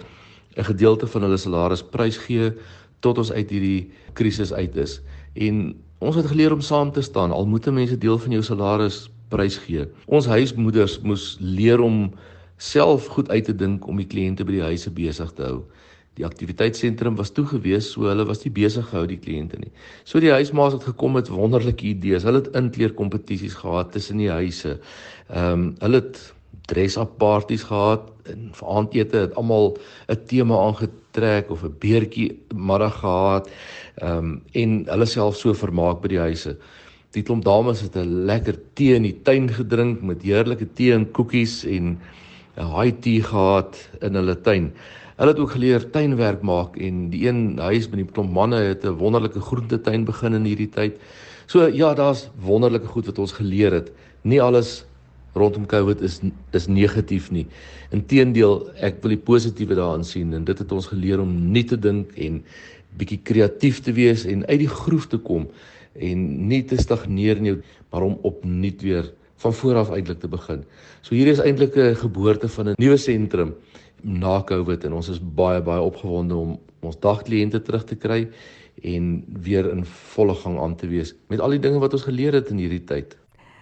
'n 0.56 0.64
gedeelte 0.64 1.06
van 1.06 1.22
hulle 1.22 1.36
salaris 1.36 1.82
prysgee 1.82 2.52
tot 3.00 3.18
ons 3.18 3.32
uit 3.32 3.50
hierdie 3.50 3.90
krisis 4.12 4.52
uit 4.52 4.76
is. 4.76 5.00
En 5.34 5.74
ons 5.98 6.16
het 6.16 6.26
geleer 6.26 6.52
om 6.52 6.60
saam 6.64 6.92
te 6.92 7.02
staan 7.04 7.32
al 7.32 7.46
moet 7.46 7.66
mense 7.72 7.98
deel 7.98 8.18
van 8.18 8.32
jou 8.36 8.42
salaris 8.42 9.08
prys 9.30 9.58
gee. 9.64 9.86
Ons 10.06 10.26
huismoeders 10.26 10.98
moes 11.06 11.36
leer 11.40 11.80
om 11.80 12.10
self 12.60 13.06
goed 13.14 13.30
uit 13.30 13.44
te 13.44 13.56
dink 13.56 13.86
om 13.88 14.00
die 14.00 14.08
kliënte 14.08 14.44
by 14.44 14.58
die 14.58 14.66
huise 14.72 14.90
besig 14.92 15.30
te 15.36 15.46
hou. 15.46 15.60
Die 16.18 16.26
aktiwiteitssentrum 16.26 17.14
was 17.16 17.30
toe 17.32 17.46
gewees, 17.48 17.92
so 17.94 18.08
hulle 18.10 18.26
was 18.28 18.42
nie 18.44 18.52
besig 18.52 18.88
gehou 18.90 19.06
die 19.08 19.20
kliënte 19.22 19.60
nie. 19.62 19.70
So 20.04 20.20
die 20.20 20.32
huismaas 20.34 20.74
het 20.76 20.84
gekom 20.90 21.14
met 21.16 21.30
wonderlike 21.32 21.86
idees. 21.94 22.26
Hulle 22.28 22.42
het 22.42 22.50
inkleer 22.58 22.92
kompetisies 22.98 23.56
gehad 23.56 23.94
tussen 23.94 24.20
die 24.20 24.32
huise. 24.32 24.76
Ehm 25.30 25.52
um, 25.52 25.64
hulle 25.80 26.02
het 26.02 26.20
dress-up 26.70 27.16
parties 27.18 27.64
gehad 27.66 28.10
en 28.30 28.50
vir 28.54 28.68
aandete 28.76 29.22
het 29.24 29.38
almal 29.40 29.76
'n 30.08 30.18
tema 30.26 30.58
aangetrek 31.10 31.50
of 31.50 31.62
'n 31.64 31.74
beertjie 31.78 32.38
middag 32.54 33.00
gehad. 33.00 33.48
Ehm 33.98 34.18
um, 34.18 34.42
en 34.52 34.86
hulle 34.86 35.06
self 35.06 35.36
so 35.36 35.52
vermaak 35.54 36.00
by 36.02 36.08
die 36.08 36.18
huise. 36.18 36.56
Die 37.12 37.22
klomp 37.22 37.44
dames 37.44 37.80
het 37.80 37.96
'n 37.96 38.26
lekker 38.26 38.56
tee 38.74 38.94
in 38.94 39.02
die 39.02 39.18
tuin 39.22 39.48
gedrink 39.48 40.02
met 40.02 40.22
heerlike 40.22 40.66
tee 40.74 40.92
en 40.92 41.10
koekies 41.10 41.64
en 41.64 41.98
'n 42.56 42.66
high 42.76 43.00
tea 43.00 43.22
gehad 43.22 43.76
in 44.00 44.14
hulle 44.14 44.40
tuin. 44.40 44.72
Hulle 45.16 45.30
het 45.30 45.38
ook 45.38 45.50
geleer 45.50 45.90
tuinwerk 45.90 46.42
maak 46.42 46.76
en 46.76 47.10
die 47.10 47.28
een 47.28 47.58
huis 47.58 47.88
met 47.88 47.98
die 47.98 48.12
klomp 48.12 48.32
manne 48.32 48.56
het 48.56 48.84
'n 48.84 48.98
wonderlike 48.98 49.40
groentetuin 49.40 50.04
begin 50.04 50.34
in 50.34 50.44
hierdie 50.44 50.70
tyd. 50.70 51.00
So 51.46 51.66
ja, 51.66 51.94
daar's 51.94 52.30
wonderlike 52.40 52.86
goed 52.86 53.06
wat 53.06 53.18
ons 53.18 53.32
geleer 53.32 53.72
het. 53.72 53.90
Nie 54.22 54.42
alles 54.42 54.84
rondom 55.34 55.66
COVID 55.66 56.00
is 56.00 56.20
is 56.56 56.66
negatief 56.66 57.30
nie. 57.30 57.46
Inteendeel, 57.94 58.70
ek 58.82 59.02
wil 59.02 59.14
die 59.14 59.24
positiewe 59.24 59.78
daarin 59.78 60.04
sien 60.04 60.34
en 60.34 60.44
dit 60.44 60.58
het 60.58 60.72
ons 60.72 60.90
geleer 60.90 61.22
om 61.22 61.30
nie 61.52 61.64
te 61.64 61.78
dink 61.78 62.16
en 62.18 62.42
bietjie 62.98 63.20
kreatief 63.22 63.80
te 63.86 63.94
wees 63.94 64.26
en 64.26 64.44
uit 64.48 64.60
die 64.64 64.70
groef 64.70 65.06
te 65.10 65.18
kom 65.18 65.46
en 65.94 66.26
nie 66.48 66.62
te 66.66 66.78
stagneer 66.78 67.40
nie, 67.42 67.56
maar 67.90 68.06
om 68.06 68.18
opnuut 68.26 68.82
weer 68.82 69.10
van 69.42 69.54
voor 69.56 69.80
af 69.80 69.90
eintlik 69.94 70.20
te 70.20 70.28
begin. 70.28 70.64
So 71.02 71.14
hier 71.14 71.30
is 71.30 71.40
eintlik 71.40 71.76
'n 71.76 71.96
geboorte 71.96 72.48
van 72.48 72.68
'n 72.68 72.74
nuwe 72.78 72.96
sentrum 72.96 73.54
na 74.02 74.42
Covid 74.42 74.84
en 74.84 74.92
ons 74.92 75.08
is 75.08 75.20
baie 75.20 75.60
baie 75.60 75.80
opgewonde 75.80 76.34
om 76.34 76.58
ons 76.80 76.98
dagkliënte 77.00 77.62
terug 77.62 77.84
te 77.84 77.96
kry 77.96 78.28
en 78.82 79.24
weer 79.42 79.70
in 79.70 79.84
volle 79.84 80.34
gang 80.34 80.58
aan 80.58 80.76
te 80.76 80.88
wees 80.88 81.14
met 81.28 81.40
al 81.40 81.50
die 81.50 81.60
dinge 81.60 81.78
wat 81.78 81.92
ons 81.92 82.08
geleer 82.08 82.32
het 82.32 82.50
in 82.50 82.56
hierdie 82.56 82.84
tyd. 82.84 83.16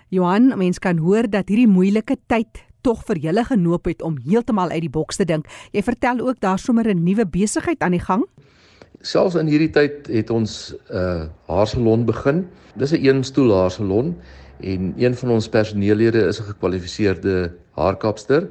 Johan, 0.08 0.54
mens 0.56 0.78
kan 0.80 0.96
hoor 1.04 1.26
dat 1.28 1.50
hierdie 1.52 1.68
moeilike 1.68 2.16
tyd 2.32 2.62
tog 2.80 3.02
vir 3.04 3.18
julle 3.20 3.42
genoop 3.44 3.90
het 3.90 4.02
om 4.02 4.16
heeltemal 4.24 4.70
uit 4.72 4.86
die 4.86 4.92
boks 4.92 5.20
te 5.20 5.26
dink. 5.28 5.48
Jy 5.76 5.82
vertel 5.84 6.22
ook 6.24 6.40
daar 6.40 6.58
sommer 6.58 6.88
'n 6.88 7.04
nuwe 7.04 7.26
besigheid 7.26 7.82
aan 7.82 7.92
die 7.92 8.00
gang. 8.00 8.24
Selfs 9.00 9.34
in 9.34 9.46
hierdie 9.46 9.70
tyd 9.70 10.06
het 10.06 10.30
ons 10.30 10.74
'n 10.88 10.96
uh, 10.96 11.26
haarsalon 11.46 12.04
begin. 12.04 12.46
Dis 12.76 12.92
'n 12.92 13.04
een 13.04 13.24
stoel 13.24 13.52
haarsalon 13.52 14.16
en 14.60 14.94
een 14.96 15.14
van 15.14 15.30
ons 15.30 15.48
personeellede 15.48 16.26
is 16.26 16.40
'n 16.40 16.44
gekwalifiseerde 16.44 17.52
haarkapster. 17.76 18.48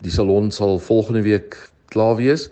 Die 0.00 0.12
salon 0.12 0.50
sal 0.50 0.78
volgende 0.78 1.22
week 1.22 1.70
klaar 1.88 2.16
wees 2.16 2.50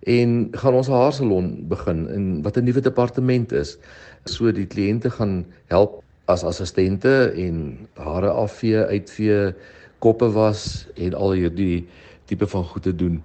en 0.00 0.48
gaan 0.52 0.74
ons 0.74 0.88
haarsalon 0.88 1.68
begin 1.68 2.08
in 2.08 2.42
wat 2.42 2.56
'n 2.56 2.64
nuwe 2.64 2.80
departement 2.80 3.52
is. 3.52 3.78
So 4.24 4.52
die 4.52 4.66
kliënte 4.66 5.10
gaan 5.10 5.46
help 5.66 6.02
as 6.30 6.44
assistente 6.46 7.12
en 7.36 7.56
hare 7.98 8.30
afvee, 8.30 8.84
uitvee, 8.86 9.52
koppe 10.00 10.30
was 10.32 10.86
en 10.96 11.14
al 11.14 11.34
hierdie 11.36 11.86
tipe 12.30 12.46
van 12.48 12.64
goed 12.64 12.86
te 12.88 12.94
doen. 12.94 13.20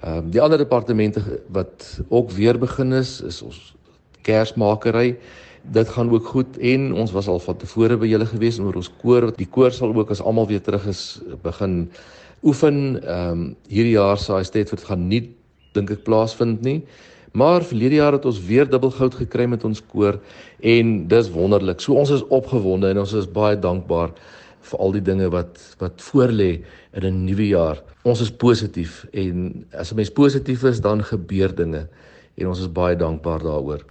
Ehm 0.00 0.24
um, 0.24 0.30
die 0.32 0.40
ander 0.40 0.58
departemente 0.58 1.22
wat 1.52 2.00
ook 2.08 2.30
weer 2.30 2.58
begin 2.58 2.92
is, 2.92 3.20
is 3.20 3.42
ons 3.42 3.74
kersmakery. 4.22 5.18
Dit 5.62 5.88
gaan 5.88 6.10
ook 6.10 6.26
goed 6.26 6.56
en 6.58 6.92
ons 6.94 7.12
was 7.12 7.28
al 7.28 7.40
van 7.40 7.56
tevore 7.56 7.98
by 8.00 8.08
julle 8.08 8.26
gewees 8.26 8.58
oor 8.58 8.78
ons 8.80 8.92
koor 9.02 9.28
die 9.36 9.48
koor 9.48 9.72
sal 9.76 9.92
ook 9.94 10.10
as 10.10 10.22
almal 10.24 10.48
weer 10.48 10.62
terug 10.64 10.86
is 10.88 11.20
begin 11.42 11.90
oefen. 12.42 13.00
Ehm 13.04 13.30
um, 13.30 13.44
hierdie 13.68 13.96
jaar 13.96 14.18
saai 14.18 14.44
Stedford 14.44 14.84
gaan 14.88 15.08
nie 15.08 15.28
dink 15.76 15.90
ek 15.90 16.04
plaasvind 16.04 16.64
nie 16.66 16.80
maar 17.32 17.62
verlede 17.62 17.94
jaar 18.00 18.12
het 18.12 18.24
ons 18.24 18.40
weer 18.44 18.68
dubbel 18.70 18.90
goud 18.90 19.14
gekry 19.14 19.46
met 19.46 19.64
ons 19.64 19.82
koor 19.92 20.18
en 20.60 21.06
dis 21.08 21.30
wonderlik. 21.30 21.80
So 21.80 21.94
ons 21.94 22.10
is 22.10 22.26
opgewonde 22.28 22.90
en 22.90 23.02
ons 23.04 23.12
is 23.12 23.30
baie 23.30 23.58
dankbaar 23.58 24.14
vir 24.70 24.78
al 24.78 24.92
die 24.92 25.04
dinge 25.04 25.30
wat 25.32 25.60
wat 25.78 26.02
voorlê 26.10 26.50
in 26.92 27.06
'n 27.06 27.24
nuwe 27.24 27.48
jaar. 27.48 27.82
Ons 28.02 28.20
is 28.20 28.30
positief 28.30 29.06
en 29.12 29.64
as 29.72 29.92
'n 29.92 29.96
mens 29.96 30.10
positief 30.10 30.64
is 30.64 30.80
dan 30.80 31.04
gebeur 31.04 31.54
dinge 31.54 31.88
en 32.36 32.46
ons 32.46 32.60
is 32.60 32.72
baie 32.72 32.96
dankbaar 32.96 33.42
daaroor 33.42 33.84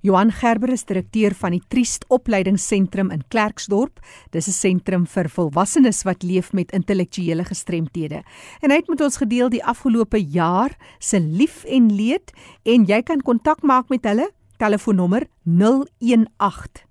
Johan 0.00 0.30
Gerber 0.30 0.70
is 0.70 0.84
direkteur 0.86 1.34
van 1.34 1.56
die 1.56 1.62
Triest 1.68 2.04
Opleidingsentrum 2.08 3.10
in 3.10 3.24
Klerksdorp. 3.32 3.98
Dis 4.30 4.46
'n 4.46 4.52
sentrum 4.52 5.06
vir 5.06 5.28
volwassenes 5.28 6.04
wat 6.04 6.22
leef 6.22 6.52
met 6.52 6.72
intellektuele 6.72 7.44
gestremthede. 7.44 8.22
En 8.62 8.70
hy 8.70 8.76
het 8.76 8.88
met 8.88 9.00
ons 9.00 9.16
gedeel 9.16 9.48
die 9.48 9.64
afgelope 9.64 10.22
jaar 10.22 10.76
se 10.98 11.20
lief 11.20 11.64
en 11.64 11.94
leed 11.94 12.32
en 12.64 12.84
jy 12.84 13.02
kan 13.02 13.20
kontak 13.20 13.62
maak 13.62 13.88
met 13.88 14.04
hulle. 14.04 14.30
Telefoonnommer 14.58 15.26
018 15.44 16.86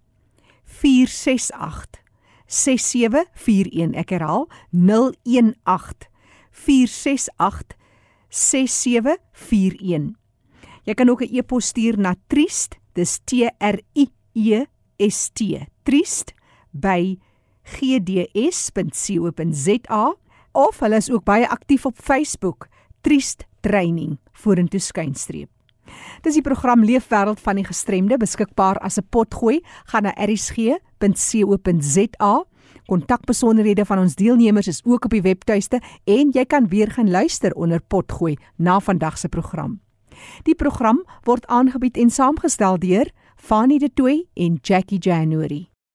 468 0.65 2.01
6741. 2.45 3.95
Ek 3.95 4.09
herhaal 4.09 4.49
018 4.71 6.07
468 6.51 7.77
6741. 8.29 10.15
Jy 10.83 10.93
kan 10.93 11.09
ook 11.09 11.21
'n 11.21 11.35
e-pos 11.35 11.67
stuur 11.67 11.97
na 11.97 12.15
triest 12.27 12.75
Dis 12.97 13.19
T 13.29 13.45
R 13.45 13.77
I 13.93 14.09
E 14.33 14.65
S 14.97 15.29
T. 15.29 15.67
Triest 15.85 16.33
by 16.73 17.17
gds.co.za 17.77 18.95
of 20.57 20.79
hulle 20.81 20.97
is 20.97 21.11
ook 21.13 21.23
baie 21.27 21.45
aktief 21.45 21.85
op 21.85 21.97
Facebook. 22.01 22.67
Triest 23.05 23.45
Training 23.61 24.17
vorentoe 24.33 24.79
skynstreep. 24.81 25.49
Dis 26.25 26.33
die 26.39 26.43
program 26.43 26.83
Leefwêreld 26.83 27.39
van 27.43 27.55
die 27.59 27.67
gestremde 27.67 28.17
beskikbaar 28.17 28.77
as 28.81 28.97
'n 28.97 29.05
potgooi 29.09 29.61
gaan 29.85 30.03
na 30.03 30.15
erisg.co.za. 30.17 30.83
Kontakbesonderhede 32.85 33.85
van 33.85 33.99
ons 33.99 34.15
deelnemers 34.15 34.67
is 34.67 34.81
ook 34.85 35.05
op 35.05 35.11
die 35.11 35.21
webtuiste 35.21 35.81
en 36.03 36.29
jy 36.31 36.45
kan 36.45 36.67
weer 36.67 36.91
gaan 36.91 37.11
luister 37.11 37.53
onder 37.53 37.81
potgooi 37.81 38.37
na 38.55 38.79
vandag 38.79 39.17
se 39.17 39.29
program. 39.29 39.86
Die 40.43 40.55
program 40.55 41.03
word 41.23 41.45
aangebied 41.47 41.97
en 41.97 42.09
saamgestel 42.09 42.79
deur 42.79 43.11
Fanny 43.35 43.77
De 43.77 43.93
Tooy 43.93 44.25
en 44.33 44.59
Jackie 44.61 44.99
January. 44.99 45.76